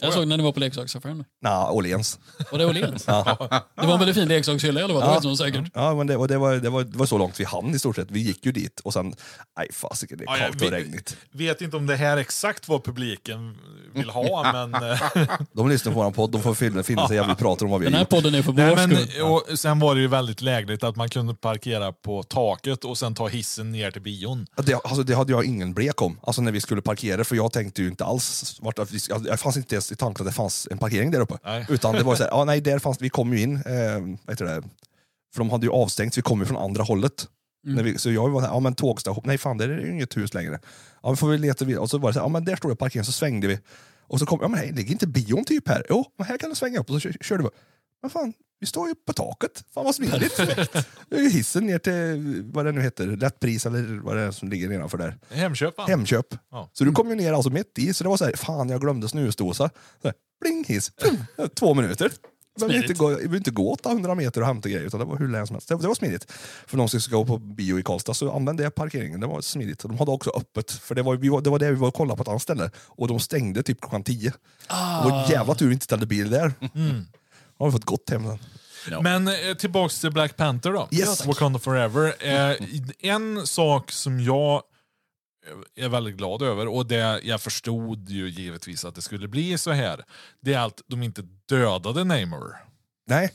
[0.00, 1.24] Jag såg när ni var på leksaksaffären.
[1.42, 2.18] Nah, Åhléns.
[2.52, 3.04] Var det Åhléns?
[3.06, 3.36] Ja.
[3.80, 5.14] Det var en väldigt fin leksakshylla i alla fall, det Ja.
[5.14, 5.64] vet nog säkert.
[5.74, 7.78] Ja, men det, och det, var, det, var, det var så långt vi hann i
[7.78, 8.10] stort sett.
[8.10, 9.14] Vi gick ju dit och sen,
[9.58, 11.16] nej fasiken, det är jag kallt och vet- regnigt.
[11.32, 13.56] Vet inte om det här är exakt vad publiken
[13.94, 14.74] vill ha, men...
[14.90, 15.00] eh,
[15.52, 17.70] De lyssnar på vår podd, de får finna, finna sig i att vi pratar om
[17.72, 18.08] vad vi Den här gjort.
[18.08, 18.76] podden är för Nej, vår
[19.06, 19.22] skull.
[19.52, 23.14] och sen var det ju väldigt lägligt att man kunde parkera på taket och sen
[23.14, 24.46] ta hissen ner till bion.
[24.56, 27.36] Ja, Det, alltså, det hade jag ingen blek om, alltså när vi skulle parkera, för
[27.36, 30.36] jag tänkte ju inte alls vart ska- jag fanns inte ens i tanken att det
[30.36, 31.38] fanns en parkering där uppe.
[31.44, 31.66] Nej.
[31.68, 34.44] Utan det var så här, ja nej, där fanns, vi kom ju in, eh, heter
[34.44, 34.62] det,
[35.34, 37.28] för de hade ju avstängt, så vi kom ju från andra hållet.
[37.66, 37.84] Mm.
[37.84, 39.92] Vi, så jag var så här, ja men tågstation, nej fan där är det ju
[39.92, 40.58] inget hus längre.
[41.02, 42.56] Ja men får vi leta vidare, och så var det så här, ja men där
[42.56, 43.58] står det parkering, så svängde vi.
[44.08, 45.86] Och så kom, ja men hej, ligger inte bion typ här?
[45.88, 47.48] Jo, men här kan du svänga upp, och så kör- körde vi.
[48.02, 49.64] Men fan, vi står ju på taket.
[49.74, 50.40] Fan vad smidigt.
[51.32, 54.68] Hissen ner till, vad det nu heter, rätt pris eller vad det är som ligger
[54.68, 55.18] nedanför där.
[55.30, 55.84] Hemköp, va?
[55.88, 56.26] Hemköp.
[56.50, 56.70] Ja.
[56.72, 58.80] Så du kom ju ner alltså mitt i, så det var så här, fan jag
[58.80, 59.70] glömde snusdosa.
[60.02, 60.92] Så här, bling hiss,
[61.58, 62.12] två minuter.
[62.58, 65.06] Jag behöver inte gå, jag behöver inte gå 800 meter och hämta grejer, utan det
[65.06, 65.68] var hur länge som helst.
[65.68, 66.32] Det, det var smidigt.
[66.66, 69.40] För de som ska gå på bio i Karlstad så använde jag parkeringen, det var
[69.40, 69.78] smidigt.
[69.78, 72.16] De hade också öppet, för det var, vi det var det vi var och kollade
[72.16, 72.70] på ett annat ställe.
[72.86, 74.32] Och de stängde typ klockan 10.
[74.66, 75.04] Ah.
[75.04, 76.52] Det var jävla tur vi inte ställde bil där.
[77.58, 78.38] Har vi fått gått hem sen.
[78.90, 79.00] Ja.
[79.00, 80.88] Men eh, tillbaks till Black Panther då.
[80.90, 81.18] Yes.
[81.18, 81.26] tack.
[81.26, 82.14] Wakanda Forever.
[82.20, 82.56] Eh,
[82.98, 84.62] en sak som jag
[85.76, 89.58] eh, är väldigt glad över, och det jag förstod ju givetvis att det skulle bli
[89.58, 90.04] så här,
[90.40, 92.56] det är att de inte dödade Namor.
[93.06, 93.32] Nej.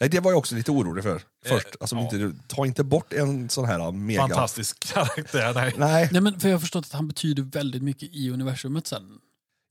[0.00, 1.76] Nej, det var jag också lite orolig för först.
[1.80, 2.02] Alltså, ja.
[2.02, 4.20] inte, ta inte bort en sån här mega...
[4.20, 5.54] Fantastisk karaktär.
[5.54, 5.74] Nej.
[5.76, 9.18] Nej, Nej, men för jag har förstått att han betyder väldigt mycket i universumet sen.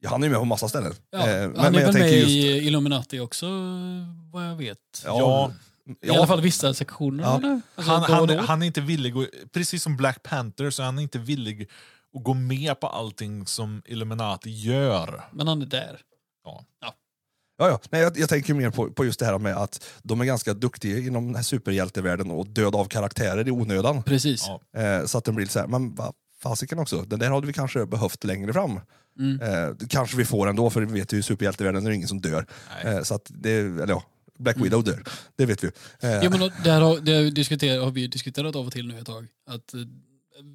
[0.04, 0.94] ja, han är ju med på massa ställen.
[1.12, 2.30] Ja, Eh, han är väl med just...
[2.30, 3.46] i Illuminati också,
[4.32, 4.78] vad jag vet.
[5.06, 5.52] Ja,
[6.02, 7.24] I alla fall vissa sektioner.
[7.24, 7.62] Ja.
[7.76, 10.82] Alltså, han, då och han, han är inte villig, att, precis som Black Panther, så
[10.82, 11.70] är han inte villig
[12.18, 15.24] att gå med på allting som Illuminati gör.
[15.32, 16.00] Men han är där.
[16.44, 16.66] Ja.
[17.58, 17.80] Ja, ja.
[17.90, 20.54] Nej, jag, jag tänker mer på, på just det här med att de är ganska
[20.54, 24.04] duktiga inom den här superhjältevärlden och döda av karaktärer i onödan.
[24.04, 24.46] Precis.
[24.74, 24.82] Ja.
[24.82, 27.54] Eh, så att den blir så här, men vad fasiken också, den där hade vi
[27.54, 28.80] kanske behövt längre fram.
[29.20, 29.42] Mm.
[29.42, 32.46] Eh, kanske vi får ändå, för vi vet ju superhjältevärlden är det ingen som dör.
[32.84, 34.04] Eh, så att det, eller ja,
[34.40, 35.04] Black Widow dör,
[35.36, 35.68] det vet vi.
[36.00, 38.88] Eh, Jo, men det här har, det har, diskuterat, har vi diskuterat av och till
[38.88, 39.28] nu ett tag.
[39.50, 39.80] Att, eh,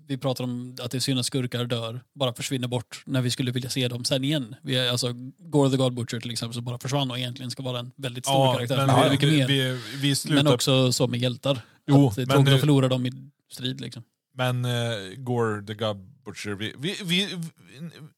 [0.07, 3.31] vi pratar om att det är synd att skurkar dör, bara försvinner bort när vi
[3.31, 4.55] skulle vilja se dem sen igen.
[4.63, 7.63] Vi är, alltså, Gore the God Butcher till exempel, som bara försvann och egentligen ska
[7.63, 8.87] vara en väldigt stor Ja, karaktär.
[8.87, 11.61] men vi, vi, vi, men också så med hjältar.
[11.87, 13.13] Jo, att det är tråkigt att förlora dem i
[13.53, 13.81] strid.
[13.81, 14.03] Liksom.
[14.39, 17.39] Men uh, Gore the God Butcher, vi, vi, vi,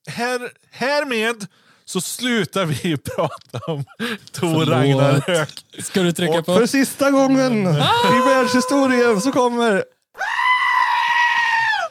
[0.09, 0.41] här,
[0.71, 1.47] härmed
[1.85, 3.85] så slutar vi prata om
[4.33, 4.67] Tor.
[4.67, 5.65] Ragnarök.
[5.79, 6.55] Ska du trycka och på?
[6.55, 8.17] för sista gången Ah!
[8.17, 9.85] i världshistorien så kommer...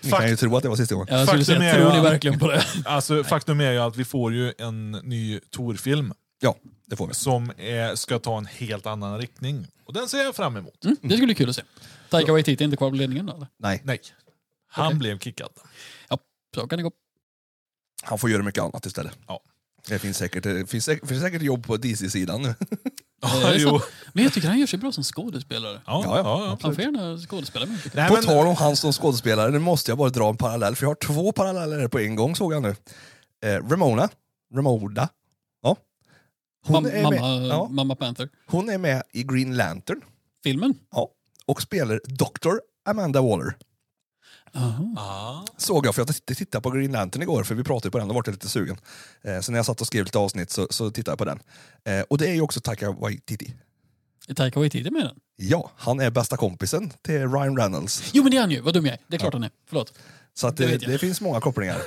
[0.03, 1.07] Ni kan ju tro att det var sista gången.
[1.17, 2.65] Jag skulle Faktum säga, är tror ju- ni verkligen på det?
[2.85, 6.55] Alltså, faktum är ju att vi får ju en ny Tor-film Ja,
[6.85, 7.13] det får vi.
[7.13, 9.67] som är, ska ta en helt annan riktning.
[9.85, 10.85] Och den ser jag fram emot.
[10.85, 11.61] Mm, det skulle bli kul att se.
[12.09, 13.33] Taika Waititi är inte kvar på ledningen då?
[13.35, 13.47] Eller?
[13.57, 13.99] Nej, Nej,
[14.67, 14.99] han Okej.
[14.99, 15.49] blev kickad.
[16.09, 16.17] Ja,
[16.55, 16.91] så kan det gå.
[18.03, 19.17] han får göra mycket annat istället.
[19.27, 19.39] Ja.
[19.87, 22.55] Det finns säkert, det finns, säkert- finns säkert jobb på DC-sidan nu.
[23.21, 23.79] Ja, jo.
[24.13, 25.81] Men jag tycker han gör sig bra som skådespelare.
[25.85, 26.57] Ja, Ja, ja.
[26.61, 27.93] Han får gärna skådespela mycket.
[27.93, 30.75] Nej, På men, tal om han som skådespelare, nu måste jag bara dra en parallell,
[30.75, 32.75] för jag har två paralleller på en gång såg jag nu.
[33.45, 34.09] Eh, Ramona,
[34.55, 35.09] Ramoda,
[35.63, 35.75] ja.
[36.65, 38.29] Hon, Mam- är mamma, med, ja, mamma Panther.
[38.47, 40.01] hon är med i Green Lantern
[40.43, 40.73] Filmen?
[40.91, 41.09] ja,
[41.49, 42.57] och spelar Dr.
[42.89, 43.57] Amanda Waller.
[44.55, 44.93] Aha.
[44.95, 45.45] ja.
[45.57, 48.15] Såg jag, för jag tittade på Green Lantern igår, för vi pratade på den och
[48.15, 48.77] var lite sugen.
[49.21, 51.39] Eh, så när jag satt och skrev lite avsnitt så, så tittade jag på den.
[51.85, 53.55] Eh, och det är ju också Taika Waititi.
[54.27, 55.15] Är Taika Waititi med den?
[55.35, 58.09] Ja, han är bästa kompisen till Ryan Reynolds.
[58.13, 58.99] Jo men det är han ju, vad dum jag är.
[59.07, 59.51] Det är klart han är.
[59.67, 59.93] Förlåt.
[60.33, 60.91] Så att Det det, jag.
[60.91, 61.81] det finns många kopplingar.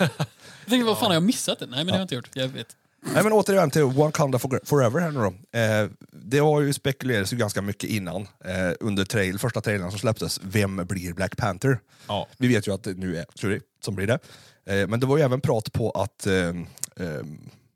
[0.65, 1.67] Jag tänkte, vad fan har jag missat det?
[1.67, 2.31] Nej men det har jag inte gjort.
[2.33, 2.77] Jag vet.
[3.15, 5.59] Nej, men återigen till Wakanda for- Forever här nu då.
[5.59, 9.99] Eh, det har ju spekulerats ju ganska mycket innan, eh, under trail, första trailern som
[9.99, 11.81] släpptes, vem blir Black Panther?
[12.09, 12.29] Ja.
[12.39, 14.19] Vi vet ju att det nu är Shuri som blir det.
[14.67, 16.53] Eh, men det var ju även prat på att, eh, eh,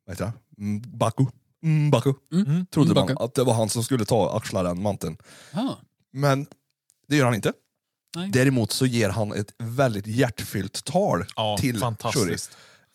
[0.07, 0.33] vad heter det?
[0.65, 1.25] Mbaku,
[1.63, 2.67] Mbaku, Mm.
[2.67, 3.15] trodde Mbaku.
[3.15, 5.17] man att det var han som skulle ta axla den manteln.
[5.53, 5.79] Ja.
[6.13, 6.47] Men
[7.09, 7.53] det gör han inte.
[8.17, 8.31] Nej.
[8.33, 11.81] Däremot så ger han ett väldigt hjärtfyllt tal Ja, till
[12.15, 12.37] Shuri.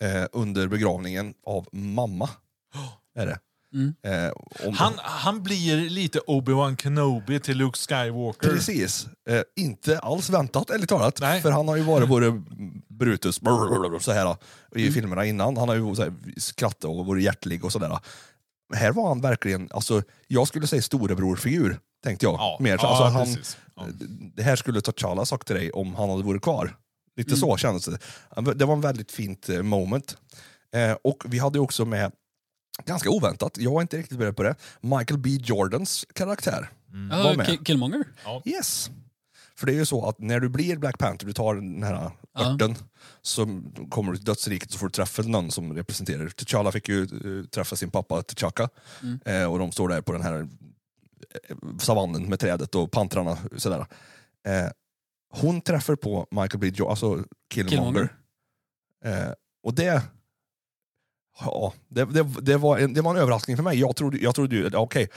[0.01, 2.29] Eh, under begravningen av mamma.
[3.15, 3.39] Är det.
[3.73, 3.93] Mm.
[4.03, 8.49] Eh, Han, han blir lite Obi-Wan Kenobi till Luke Skywalker.
[8.49, 9.07] Precis.
[9.29, 11.21] Eh, inte alls väntat, ärligt talat.
[11.21, 11.41] Nej.
[11.41, 12.41] För han har ju varit både
[12.89, 13.35] Brutus
[13.99, 14.35] så här,
[14.75, 15.57] i filmerna innan.
[15.57, 17.99] Han har ju så här, skrattat och varit hjärtlig och sådär.
[18.73, 22.33] Här var han verkligen, alltså, jag skulle säga storebrorfigur, tänkte jag.
[22.33, 22.79] Ja, Mer.
[22.81, 23.37] ja, alltså, han.
[23.75, 23.87] Ja.
[24.35, 26.75] Det här skulle T'Challa sagt till dig om han hade varit kvar.
[27.15, 27.39] Lite Mm.
[27.39, 27.99] så kändes det.
[28.53, 30.17] Det var en väldigt fint eh, moment.
[30.75, 32.11] Eh, och vi hade också med,
[32.85, 36.69] ganska oväntat, jag var inte riktigt beredd på det, Michael B Jordans karaktär.
[36.93, 37.09] Mm.
[37.09, 37.47] Var Ja, med.
[37.47, 38.03] Ki- Killmonger.
[38.45, 38.89] Yes.
[39.55, 42.11] För det är ju så att när du blir Black Panther, du tar den här
[42.39, 42.75] örten,
[43.21, 46.27] så kommer du till dödsriket så får du träffa någon som representerar.
[46.27, 48.69] T'Challa fick ju eh, träffa sin pappa T'Chaka
[49.01, 49.19] Mm.
[49.25, 50.47] eh, och de står där på den här
[51.49, 53.37] eh, savannen med trädet och pantrarna.
[53.57, 53.85] Sådär.
[54.47, 54.71] Eh,
[55.31, 56.67] hon träffar på Michael B.
[56.67, 57.23] Jordan, alltså
[57.53, 57.77] Killmonger.
[57.77, 58.09] Killmonger.
[59.05, 60.01] Eh, och det,
[61.39, 63.79] ja, det, det, det, var en, det var en överraskning för mig.
[63.79, 65.09] Jag trodde, jag trodde ju, okej,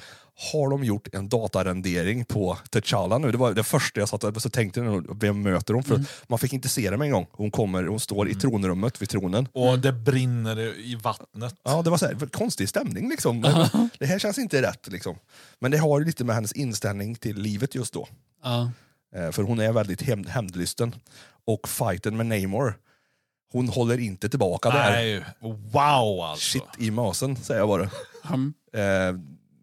[0.52, 3.32] har de gjort en datarendering på T'Challa nu?
[3.32, 5.82] Det var det första jag satt och så tänkte, jag, vem möter hon?
[5.82, 6.06] För Mm.
[6.28, 7.26] man fick inte se det med en gång.
[7.30, 9.48] Hon kommer, hon står i tronrummet vid tronen.
[9.52, 11.54] Och det brinner i vattnet.
[11.62, 13.40] Ja, det var så här, konstig stämning liksom.
[13.98, 15.16] Det här känns inte rätt liksom.
[15.58, 18.08] Men det har lite med hennes inställning till livet just då.
[18.42, 18.70] Ja.
[19.14, 20.94] Eh, För hon är väldigt hämnd- hämndlysten.
[21.46, 22.78] Och fighten med Namor,
[23.52, 24.90] hon håller inte tillbaka där.
[24.90, 25.24] Nej,
[25.72, 26.58] wow alltså.
[26.58, 27.90] Shit i masen, säger jag bara.
[28.34, 28.54] Mm.
[28.72, 29.20] Eh,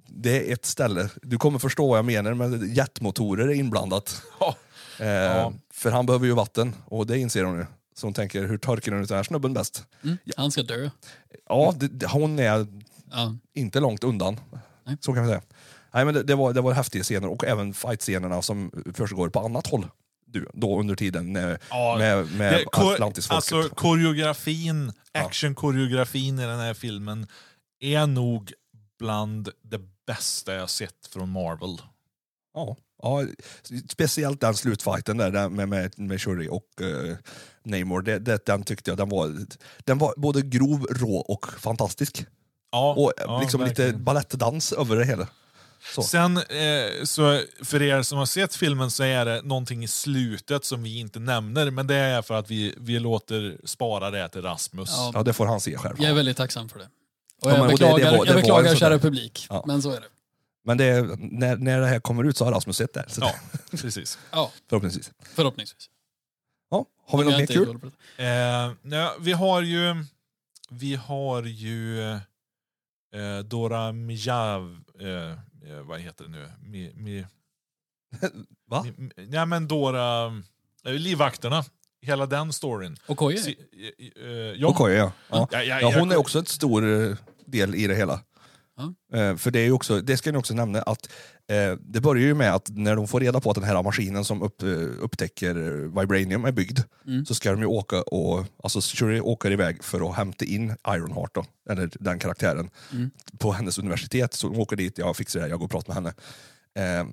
[0.07, 4.21] det är ett ställe, du kommer förstå vad jag menar, men jetmotorer är inblandat.
[4.39, 4.55] Ja.
[4.99, 5.53] Eh, Ja.
[5.73, 7.65] För han behöver ju vatten, och det inser hon ju.
[7.95, 9.83] Så hon tänker, hur torkar hon ut den här snubben bäst?
[10.03, 10.17] Mm.
[10.37, 10.89] Han ska dö.
[11.49, 12.67] Ja, det, hon är
[13.11, 13.35] Ja.
[13.53, 14.39] inte långt undan.
[14.83, 14.97] Nej.
[15.01, 15.41] Så kan man säga.
[15.93, 19.39] Nej, men det, det, var, det var häftiga scener, och även fightscenerna som försiggår på
[19.39, 19.87] annat håll.
[20.25, 23.53] Du, då under tiden med, Ja, med, med Det- Atlantisfolket.
[23.53, 27.27] Alltså koreografin, actionkoreografin i den här filmen
[27.79, 28.53] är nog
[28.99, 31.77] bland det bästa jag sett från Marvel.
[32.53, 33.23] Ja, ja,
[33.89, 37.15] speciellt den slutfighten där med, med, med Shuri och uh,
[37.63, 39.35] Namor, det, det, den tyckte jag den var,
[39.77, 42.25] den var både grov, rå och fantastisk.
[42.71, 44.03] Ja, Och ja, liksom lite verkligen.
[44.03, 45.27] balettdans över det hela.
[45.95, 46.03] Så.
[46.03, 50.65] Sen, eh, så för er som har sett filmen så är det någonting i slutet
[50.65, 54.41] som vi inte nämner, men det är för att vi, vi låter spara det till
[54.41, 54.89] Rasmus.
[54.91, 55.11] Ja.
[55.13, 55.95] Ja, det får han se själv.
[55.99, 56.85] Jag är väldigt tacksam för det.
[56.85, 56.91] Och
[57.41, 59.47] Ja, jag men- och det- beklagar, det var- det jag beklagar kära publik.
[59.49, 59.63] Ja.
[59.67, 60.07] Men så är det.
[60.65, 63.05] Men det, är- när, när det här kommer ut så har Rasmus sett det.
[63.07, 63.33] Så Ja,
[63.77, 64.19] precis.
[64.31, 65.11] Ja, Förhoppningsvis.
[65.35, 65.89] förhoppningsvis.
[66.71, 67.91] Ja, har vi något mer kul?
[68.17, 68.25] Eh,
[68.97, 70.05] ja, vi har ju,
[70.69, 76.49] vi har ju eh, Dora Mijav, eh, eh, vad heter det nu?
[76.61, 77.25] Mi, mi,
[78.69, 78.83] Va?
[78.83, 80.25] mi, mi- ja men Dora,
[80.85, 81.63] eh, Livvakterna,
[82.01, 82.97] hela den storyn.
[83.07, 83.37] Okoye?
[83.37, 84.67] Si, eh, eh, ja.
[84.67, 85.11] Okoye, ja.
[85.29, 85.47] ja.
[85.51, 88.19] Ja, ja, Ja, hon är också en stor eh, del i det hela.
[89.13, 91.09] Eh, För det är också, det ska ni också nämna, att
[91.51, 94.25] eh, det börjar ju med att när de får reda på att den här maskinen
[94.25, 94.69] som upp, eh,
[94.99, 95.55] upptäcker
[95.99, 97.25] Vibranium är byggd, Mm.
[97.25, 101.35] så ska de ju åka och, alltså Shuri åker iväg för att hämta in Ironheart
[101.35, 103.11] då, eller den karaktären, Mm.
[103.39, 104.33] på hennes universitet.
[104.33, 106.13] Så hon åker dit, jag fixar det här, jag går och pratar med henne.
[106.99, 107.07] Eh,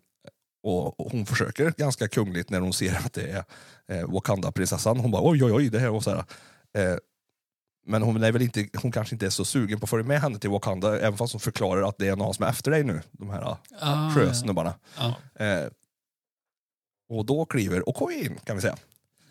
[0.62, 3.44] och och hon försöker ganska kungligt när hon ser att det är
[3.92, 4.98] eh, Wakanda-prinsessan.
[5.00, 6.24] Hon bara oj oj oj, det här och så här.
[6.78, 6.96] Eh,
[7.88, 10.20] men hon, är väl inte, hon kanske inte är så sugen på att följa med
[10.20, 12.84] henne till Wakanda, även fast hon förklarar att det är någon som är efter dig
[12.84, 14.74] nu, de här Ah, sjösnubbarna.
[14.98, 15.14] Ja.
[15.44, 15.66] Eh,
[17.10, 18.76] och då kliver Okoye in, kan vi säga.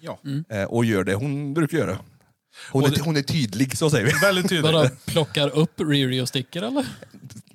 [0.02, 0.20] Ja.
[0.50, 1.98] Eh, och gör det hon brukar göra.
[2.72, 4.12] Hon, Och är, det- hon är tydlig, så säger vi.
[4.22, 4.74] Väldigt tydligt.
[4.74, 6.86] Vadå, plockar upp Riri och sticker eller?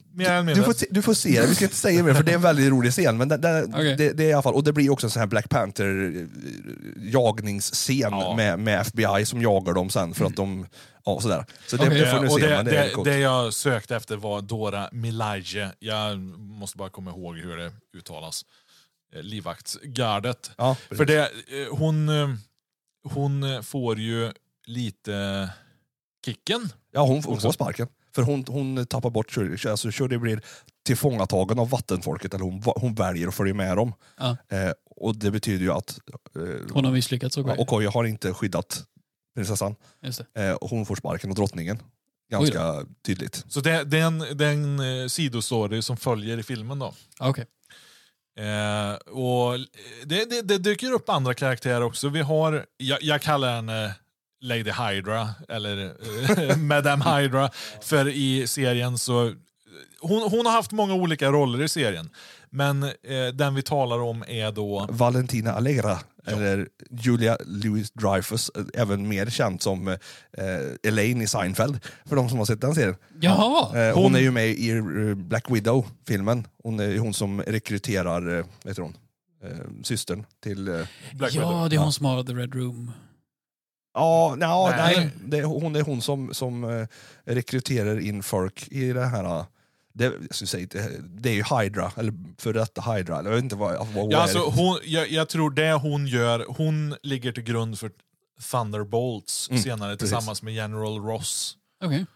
[0.55, 2.37] Du får, se, du får se det, vi ska inte säga mer för det är
[2.37, 3.17] en väldigt rolig scen.
[3.17, 3.97] Men det, det, Okej.
[3.97, 6.17] det, det är i alla fall, och det blir också en sån här Black Panther
[6.17, 6.27] eh,
[7.13, 8.35] jagningsscen Ja.
[8.37, 10.67] med, med FBI som jagar dem sen för att de...
[11.05, 11.47] Ja, sådär.
[11.67, 12.01] Så det, Okej.
[12.01, 15.71] det får ni se, det, det det, jag sökte efter var Dora Milaje.
[15.79, 18.45] Jag måste bara komma ihåg hur det uttalas.
[19.15, 20.51] Eh, Livvaktsgardet.
[20.59, 20.77] Ja.
[20.91, 21.29] För det, eh,
[21.71, 22.11] hon,
[23.09, 24.33] hon får ju
[24.67, 25.49] lite
[26.27, 26.69] kicken.
[26.93, 27.89] Ja, hon, hon får sparken.
[28.15, 29.71] För hon, hon tappar bort Shuri.
[29.71, 30.41] Alltså Shuri blir
[30.87, 33.93] tillfångatagen av vattenfolket, eller hon, hon väljer att följa med dem.
[34.19, 34.37] Ja.
[34.49, 35.99] Eh, och det betyder ju att
[36.37, 36.43] eh,
[36.73, 37.57] Hon har misslyckats Okoye.
[37.59, 38.85] Okoye har inte skyddat
[39.35, 39.75] prinsessan.
[40.03, 40.49] Just det.
[40.49, 41.79] Eh, och hon får sparken av drottningen.
[42.31, 43.45] ganska tydligt.
[43.49, 46.95] Så det, det är en, det är en eh, sidostory som följer i filmen då.
[47.19, 47.47] Ah, Okej.
[48.39, 49.59] Eh, och
[50.05, 52.09] det, det, det dyker upp andra karaktärer också.
[52.09, 53.95] Vi har, jag, jag kallar henne
[54.43, 55.93] Lady Hydra, eller
[56.51, 59.33] eh, Madame Hydra, för i serien så...
[60.01, 62.11] Hon, hon har haft många olika roller i serien,
[62.51, 62.91] men eh,
[63.35, 64.87] den vi talar om är då...
[64.91, 69.99] Valentina Allegra, eller Julia Louis-Dreyfus, eh, även mer känd som eh,
[70.83, 72.97] Elaine i Seinfeld, för de som har sett den serien.
[73.21, 73.79] Jaha!
[73.89, 76.47] Eh, hon, Hon- är ju med i eh, Black Widow-filmen.
[76.63, 78.97] Hon är hon som rekryterar, eh, heter hon,
[79.45, 79.51] eh,
[79.83, 80.69] systern till...
[80.69, 80.81] Eh,
[81.13, 81.69] Black ja, Widow.
[81.71, 82.93] det är hon som har The Red Room.
[83.95, 84.97] Ja, nja, Nej.
[84.97, 86.87] nej, det, är- hon är hon som, som eh,
[87.25, 89.25] rekryterar in folk i det här...
[89.25, 89.45] eh,
[89.95, 93.37] Det, jag skulle säga, det, det är ju Hydra, eller för detta Hydra, eller jag
[93.37, 94.23] vet inte vad, vad hon Ja, är.
[94.23, 97.91] alltså, hon, jag, jag tror det hon gör, hon ligger till grund för
[98.51, 100.11] Thunderbolts Mm, senare precis.
[100.11, 101.57] tillsammans med General Ross.
[101.85, 102.07] Okej.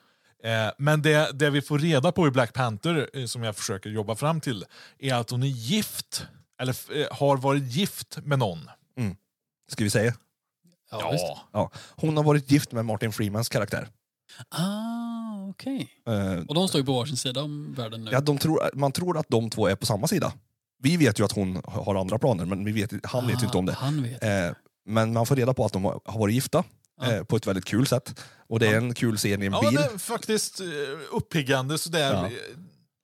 [0.45, 3.91] Eh, men det, det vi får reda på i Black Panther, eh, som jag försöker
[3.91, 4.65] jobba fram till,
[4.99, 6.27] är att hon är gift,
[6.61, 8.71] eller eh, har varit gift med någon.
[9.69, 10.15] Ska vi säga?
[10.91, 11.25] Ja, visst.
[11.53, 11.71] Ja.
[11.97, 13.89] Hon har varit gift med Martin Freemans karaktär.
[14.49, 15.89] Ah, okej.
[16.09, 18.11] Eh, Och de står ju på varsin sida om världen nu.
[18.11, 20.33] ja, de tror, man tror att de två är på samma sida.
[20.83, 23.59] Vi vet ju att hon har andra planer, men vi vet, han vet ju inte
[23.59, 23.73] om det.
[23.73, 24.23] Ah, Han vet.
[24.25, 24.57] Eh,
[24.87, 26.65] men man får reda på att de har har varit gifta
[27.01, 27.13] Ja.
[27.13, 28.21] eh, på ett väldigt kul sätt.
[28.49, 29.75] Och det är en kul scen i en Ja, bil.
[29.75, 30.67] det är faktiskt eh,
[31.13, 32.27] uppiggande, sådär Ja.
[32.27, 32.33] eh,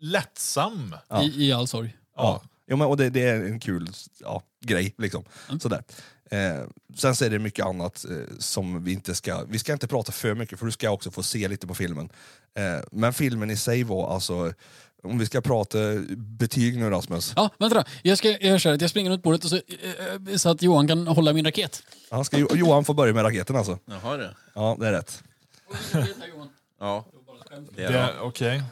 [0.00, 0.94] lättsam.
[1.08, 1.22] Ja.
[1.22, 1.96] I, I all sorg.
[2.16, 2.42] Ja.
[2.66, 3.88] Jo, men, och det, det är en kul
[4.20, 4.94] ja, grej.
[4.98, 5.24] Liksom.
[5.48, 5.60] Mm.
[5.60, 5.84] Sådär.
[6.32, 6.60] Eh,
[6.96, 9.44] sen så är det mycket annat eh, som vi inte ska...
[9.48, 12.08] Vi ska inte prata för mycket för du ska också få se lite på filmen.
[12.54, 14.52] Eh, men filmen i sig var alltså...
[15.04, 15.78] Om vi ska prata
[16.16, 17.32] betyg nu Rasmus.
[17.36, 17.84] Ja, vänta då.
[18.02, 20.48] Jag, ska, jag gör så här att jag springer runt bordet och så, eh, så
[20.48, 21.82] att Johan kan hålla min raket.
[22.10, 23.78] Ja, ska Jo- Johan få börja med raketen alltså.
[23.84, 24.34] Jaha det.
[24.54, 25.22] Ja, det är rätt.
[26.80, 27.04] Ja.
[27.76, 28.20] Det är.
[28.20, 28.62] Okej.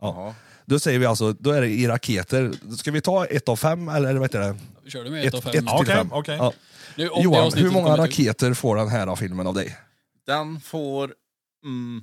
[0.00, 0.34] Jaha.
[0.66, 2.52] Då säger vi alltså, då är det i raketer.
[2.76, 4.56] Ska vi ta ett av fem eller vad heter det?
[4.84, 5.50] Vi körde med ett, av fem.
[5.50, 6.08] ett Ja, till Okej, fem.
[6.12, 6.36] okej.
[6.36, 6.52] Ja.
[6.98, 8.10] Nu, om det Johan, avsnittet hur många kommer ut.
[8.10, 9.76] raketer får den här filmen av dig?
[10.26, 11.14] Den får
[11.64, 12.02] mm,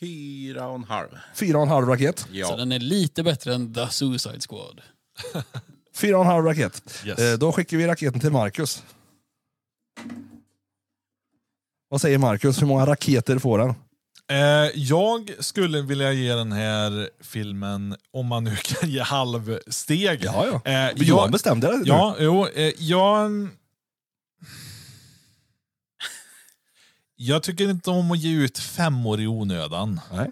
[0.00, 1.08] fyra och en halv.
[1.34, 2.18] Fyra och en halv raket.
[2.18, 2.56] Så Ja.
[2.56, 4.80] den är lite bättre än The Suicide Squad.
[5.94, 7.02] Fyra och en halv raket.
[7.06, 7.18] Yes.
[7.18, 8.82] Eh, då skickar vi raketen till Marcus.
[11.88, 12.62] Vad säger Marcus?
[12.62, 13.74] Hur många raketer får den?
[14.32, 20.24] Eh, jag skulle vilja ge den här filmen, om man nu kan ge halvsteg.
[20.24, 20.70] Ja, ja.
[20.70, 23.48] Eh, Johan jag, bestämde det ja, jo, eh, jag...
[27.16, 30.00] Jag tycker inte om att ge ut femmor i onödan.
[30.12, 30.30] Nej.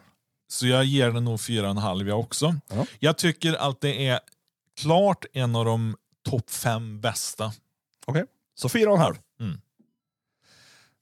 [0.48, 2.54] Så jag ger den nog fyra och en halv jag också.
[2.68, 2.86] Ja.
[2.98, 4.20] Jag tycker att det är
[4.80, 5.96] klart en av de
[6.30, 7.52] topp fem bästa.
[8.06, 8.24] Okej,
[8.54, 9.14] så fyra och en halv.
[9.40, 9.60] Mm.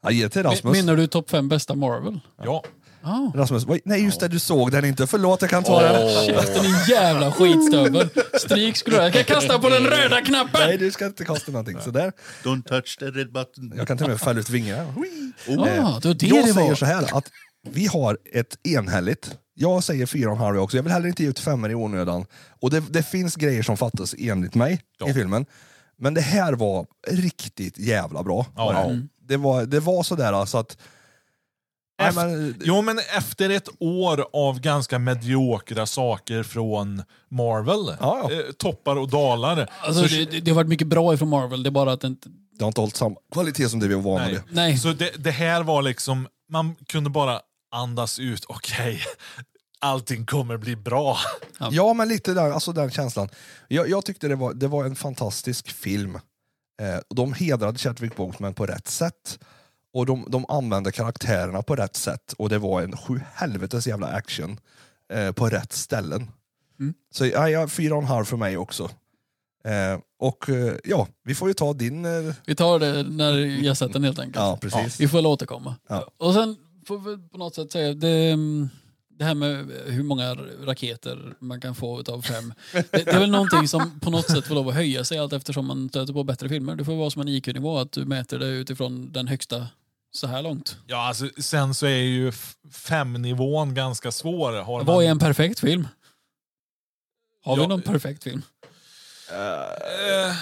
[0.03, 0.76] Jag ger till Rasmus.
[0.76, 2.20] Menar du topp fem bästa Marvel?
[2.36, 2.64] Ja.
[3.03, 3.32] Ah.
[3.34, 5.07] Rasmus, nej just det, du såg den inte.
[5.07, 6.26] Förlåt, jag kan ta den.
[6.26, 8.09] Käften din jävla skitstövel.
[8.40, 9.03] Stryk skulle ha.
[9.03, 10.61] Jag kan kasta på den röda knappen!
[10.68, 11.80] Nej, du ska inte kasta någonting.
[11.80, 12.12] Sådär.
[12.44, 13.72] Don't touch the red button.
[13.76, 14.84] Jag kan till och med fälla ut vingarna.
[14.92, 15.32] Hui.
[15.59, 16.74] Ah, det var det jag det säger var.
[16.74, 17.30] så här att
[17.70, 19.30] vi har ett enhälligt.
[19.55, 20.76] Jag säger fyra och en halv också.
[20.76, 22.24] Jag vill heller inte ge ut femmor i onödan.
[22.61, 25.09] Och det, det finns grejer som fattas enligt mig Ja.
[25.11, 25.46] i filmen.
[25.99, 28.46] Men det här var riktigt jävla bra.
[28.57, 28.72] Ja.
[28.72, 28.78] det.
[28.78, 29.09] Mm.
[29.28, 30.78] Det, var, det var sådär så att...
[31.99, 38.28] Nej, Efter- men, Jo, men efter ett år av ganska mediokra saker från Marvel, Ja,
[38.30, 38.32] ja.
[38.32, 39.70] Eh, toppar och dalar.
[39.80, 42.07] Alltså, så, det, det har varit mycket bra ifrån Marvel, det är bara att det
[42.07, 42.28] inte...
[42.59, 44.32] det har inte hållit samma kvalitet som det vi var vana nej.
[44.32, 44.42] vid.
[44.51, 44.78] Nej.
[44.78, 47.40] så det, det här var liksom, man kunde bara
[47.74, 49.01] andas ut, okej,
[49.80, 51.16] allting kommer bli bra.
[51.59, 51.68] Ja.
[51.72, 53.28] Ja, men lite där, alltså den känslan.
[53.68, 56.14] Jag, jag tyckte det var, det var en fantastisk film.
[56.82, 59.38] Eh, och de hedrade Chadwick Boseman på rätt sätt.
[59.93, 62.34] Och de, de använde karaktärerna på rätt sätt.
[62.39, 64.61] Och det var en sju helvetes jävla action
[65.12, 66.30] eh, på rätt ställen.
[66.80, 66.95] Mm.
[67.14, 68.91] Så ja, ja, fyra och en halv för mig också.
[69.64, 72.05] Eh, och eh, ja, vi får ju ta din...
[72.05, 73.34] Eh, Vi tar det när
[73.64, 74.36] jag sett den helt enkelt.
[74.36, 75.01] ja, precis.
[75.01, 75.74] Vi får väl återkomma.
[75.89, 76.11] Ja.
[76.16, 78.68] Och sen får vi på något sätt säga, det, mm,
[79.18, 80.34] det här med hur många
[80.64, 82.53] raketer man kan få utav fem.
[82.72, 85.32] Det, det är väl någonting som på något sätt får lov att höja sig allt
[85.32, 86.76] eftersom man stöter på bättre filmer.
[86.76, 89.66] Det får vara som en IQ-nivå, att du mäter det utifrån den högsta
[90.11, 90.76] så här långt.
[90.86, 92.32] Ja, alltså, sen så är ju
[92.72, 94.52] femnivån ganska svår.
[94.52, 95.88] Har Vad man- är en perfekt film?
[97.44, 97.68] Har vi Ja.
[97.68, 98.42] någon perfekt film?
[99.32, 100.34] Eh,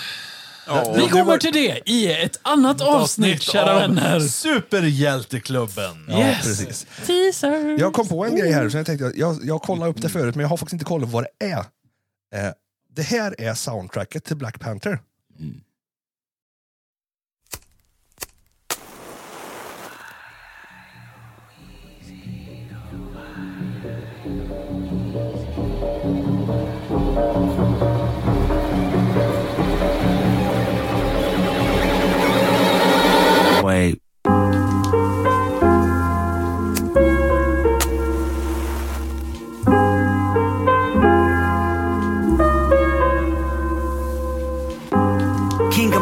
[0.69, 4.21] Ja, Vi kommer var- till det i ett annat avsnitt, kära av vänner.
[4.21, 6.07] Superhjälteklubben.
[6.09, 6.43] Ja, Yes.
[6.43, 6.87] precis.
[7.07, 7.79] Teaser!
[7.81, 10.35] Jag kom på en grej här, så jag tänkte, jag, jag kollade upp det förut,
[10.35, 11.59] men jag har faktiskt inte kollat vad det är.
[12.35, 12.53] Eh,
[12.91, 14.99] det här är soundtracket till Black Panther.
[15.39, 15.63] King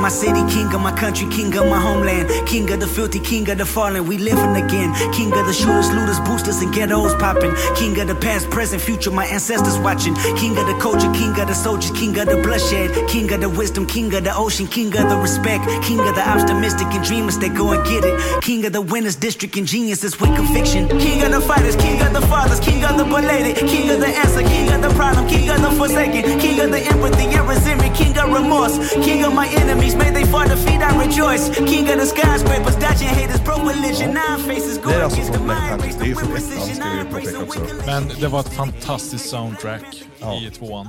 [0.04, 2.28] my city, king of my country, king of my homeland.
[2.46, 4.92] King of the filthy, king of the fallen, we living again.
[5.14, 7.54] King of the shooters, looters, boosters, and ghettos popping.
[7.74, 10.14] King of the past, present, future, my ancestors watching.
[10.36, 13.08] King of the culture, king of the soldiers, king of the bloodshed.
[13.08, 15.64] King of the wisdom, king of the ocean, king of the respect.
[15.82, 18.42] King of the optimistic and dreamers that go and get it.
[18.42, 20.86] King of the winners, district and geniuses with conviction.
[20.98, 23.56] King of the fighters, king of the fathers, king of the belated.
[23.56, 26.22] King of the answer, king of the problem, king of the forsaken.
[26.44, 28.76] King of the empathy and resentment, king of remorse.
[29.06, 31.44] King of my enemies, may they fall defeat, I rejoice.
[31.70, 34.08] King of the skyscrapers, dodging haters, broke religion.
[34.14, 37.66] Nine faces, go Det är alltså against the mind, race Det är the with precision.
[37.76, 40.40] Nine Men det var ett fantastiskt soundtrack Ja.
[40.42, 40.88] i tvåan.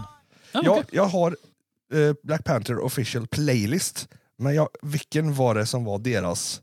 [0.51, 1.38] Ja, Jag, jag har
[1.93, 6.62] eh, Black Panther official playlist, men jag, vilken var det som var deras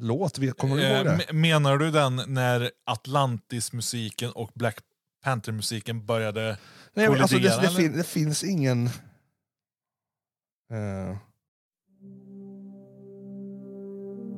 [0.00, 0.38] låt?
[0.38, 1.24] Vi- Kommer du ihåg Eh, det?
[1.28, 4.76] me- menar du den när Atlantis-musiken och Black
[5.24, 6.56] Panther-musiken började...
[6.94, 8.90] Nej, men alltså det, kollidera, det, fin, det finns ingen...
[10.72, 11.16] Eh,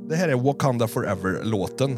[0.09, 1.91] det här är Wakanda Forever-låten.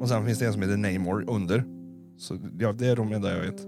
[0.00, 1.64] Och sen finns det en som heter Namor under.
[2.18, 3.66] Så ja, det är de enda jag vet.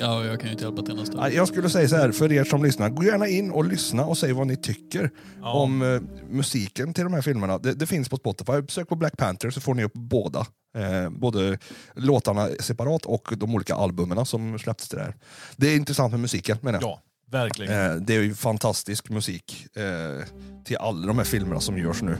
[0.00, 1.32] Ja, jag kan ju inte hjälpa till nästa.
[1.32, 4.18] Jag skulle säga så här, för er som lyssnar, gå gärna in och lyssna och
[4.18, 5.10] säg vad ni tycker
[5.40, 5.52] Ja.
[5.62, 7.58] om eh, musiken till de här filmerna.
[7.58, 10.46] Det, det finns på Spotify, sök på Black Panther så får ni upp båda.
[10.76, 11.58] Eh, både
[11.94, 15.16] låtarna separat och de olika albumen som släpptes till det här.
[15.56, 16.90] Det är intressant med musiken menar jag.
[16.90, 17.90] Ja, verkligen.
[17.90, 20.26] Eh, det är ju fantastisk musik eh,
[20.64, 22.18] till alla de här filmerna som görs nu.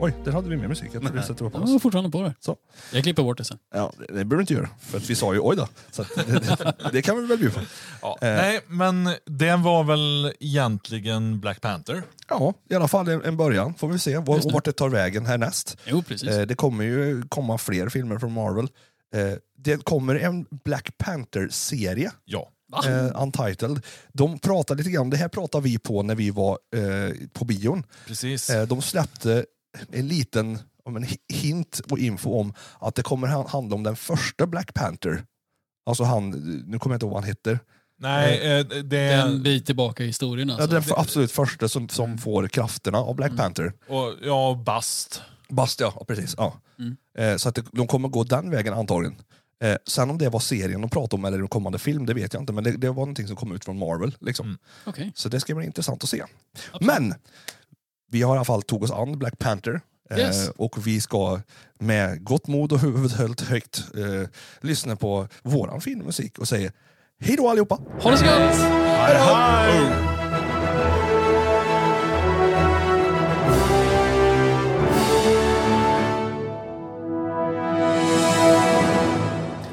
[0.00, 0.88] Oj, där hade vi mer musik.
[0.92, 1.70] Jag tror vi sätter upp Jag oss.
[1.70, 2.34] var fortfarande på det.
[2.40, 2.56] Så.
[2.92, 3.58] Jag klipper bort det sen.
[3.74, 5.68] Ja, det, det behöver du inte göra, för att vi sa ju oj då.
[5.90, 7.60] Så att, det, det, det kan vi väl bjuda på.
[8.02, 8.18] Ja.
[8.20, 8.28] eh.
[8.36, 12.02] Nej, men det var väl egentligen Black Panther.
[12.28, 13.74] Ja, i alla fall en, en början.
[13.74, 14.52] Får vi se var, det.
[14.52, 15.76] vart det tar vägen härnäst.
[15.84, 16.28] Jo, precis.
[16.28, 18.68] Eh, det kommer ju komma fler filmer från Marvel.
[19.14, 22.50] Eh, det kommer en Black Panther-serie, Ja.
[22.86, 23.80] Eh, Untitled.
[24.12, 27.84] De pratar lite grann, det här pratade vi på när vi var eh, på bion.
[28.06, 28.50] Precis.
[28.50, 29.44] Eh, de släppte
[29.92, 33.96] en liten en hi- hint och info om att det kommer han- handla om den
[33.96, 35.24] första Black Panther.
[35.86, 36.30] Alltså han,
[36.66, 37.58] nu kommer jag inte ihåg vad han heter.
[37.98, 40.70] Nej, eh, det En bit tillbaka i historien Ja, alltså.
[40.70, 43.72] den absolut första som, som får krafterna av Black Panther.
[43.88, 45.22] och, ja, Bast.
[45.48, 46.34] Bast ja, precis.
[46.38, 46.60] Ja.
[46.78, 46.96] Mm.
[47.18, 49.16] Eh, så att de kommer gå den vägen antagligen.
[49.62, 52.32] Eh, sen om det var serien de pratade om eller en kommande film, det vet
[52.34, 52.52] jag inte.
[52.52, 54.14] Men det, det var någonting som kom ut från Marvel.
[54.20, 54.46] Liksom.
[54.46, 54.58] Mm.
[54.84, 55.12] Okej.
[55.14, 56.24] Så det ska bli intressant att se.
[56.80, 57.14] Men
[58.10, 59.80] vi har i alla fall tog oss an Black Panther.
[60.10, 60.48] Eh, Yes.
[60.56, 61.40] och vi ska
[61.78, 64.28] med gott mod och huvud högt högt eh,
[64.60, 66.72] lyssna på våran filmmusik och säga
[67.20, 67.78] hej då allihopa!
[68.00, 68.54] Ha det så gött!
[68.56, 70.06] Hej, hej!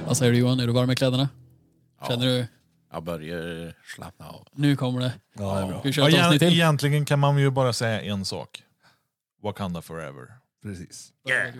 [0.07, 1.29] Vad säger du Johan, är du varm i kläderna?
[2.07, 2.47] Känner du,
[2.93, 4.47] Jag börjar slappna av.
[4.51, 5.13] nu kommer det.
[5.33, 5.81] Ja, det är bra.
[5.83, 6.53] Vi köra ett avsnitt egent- till?
[6.53, 8.63] egentligen kan man ju bara säga en sak.
[9.43, 10.27] Wakanda forever.
[10.63, 11.09] Precis.
[11.29, 11.53] Yeah.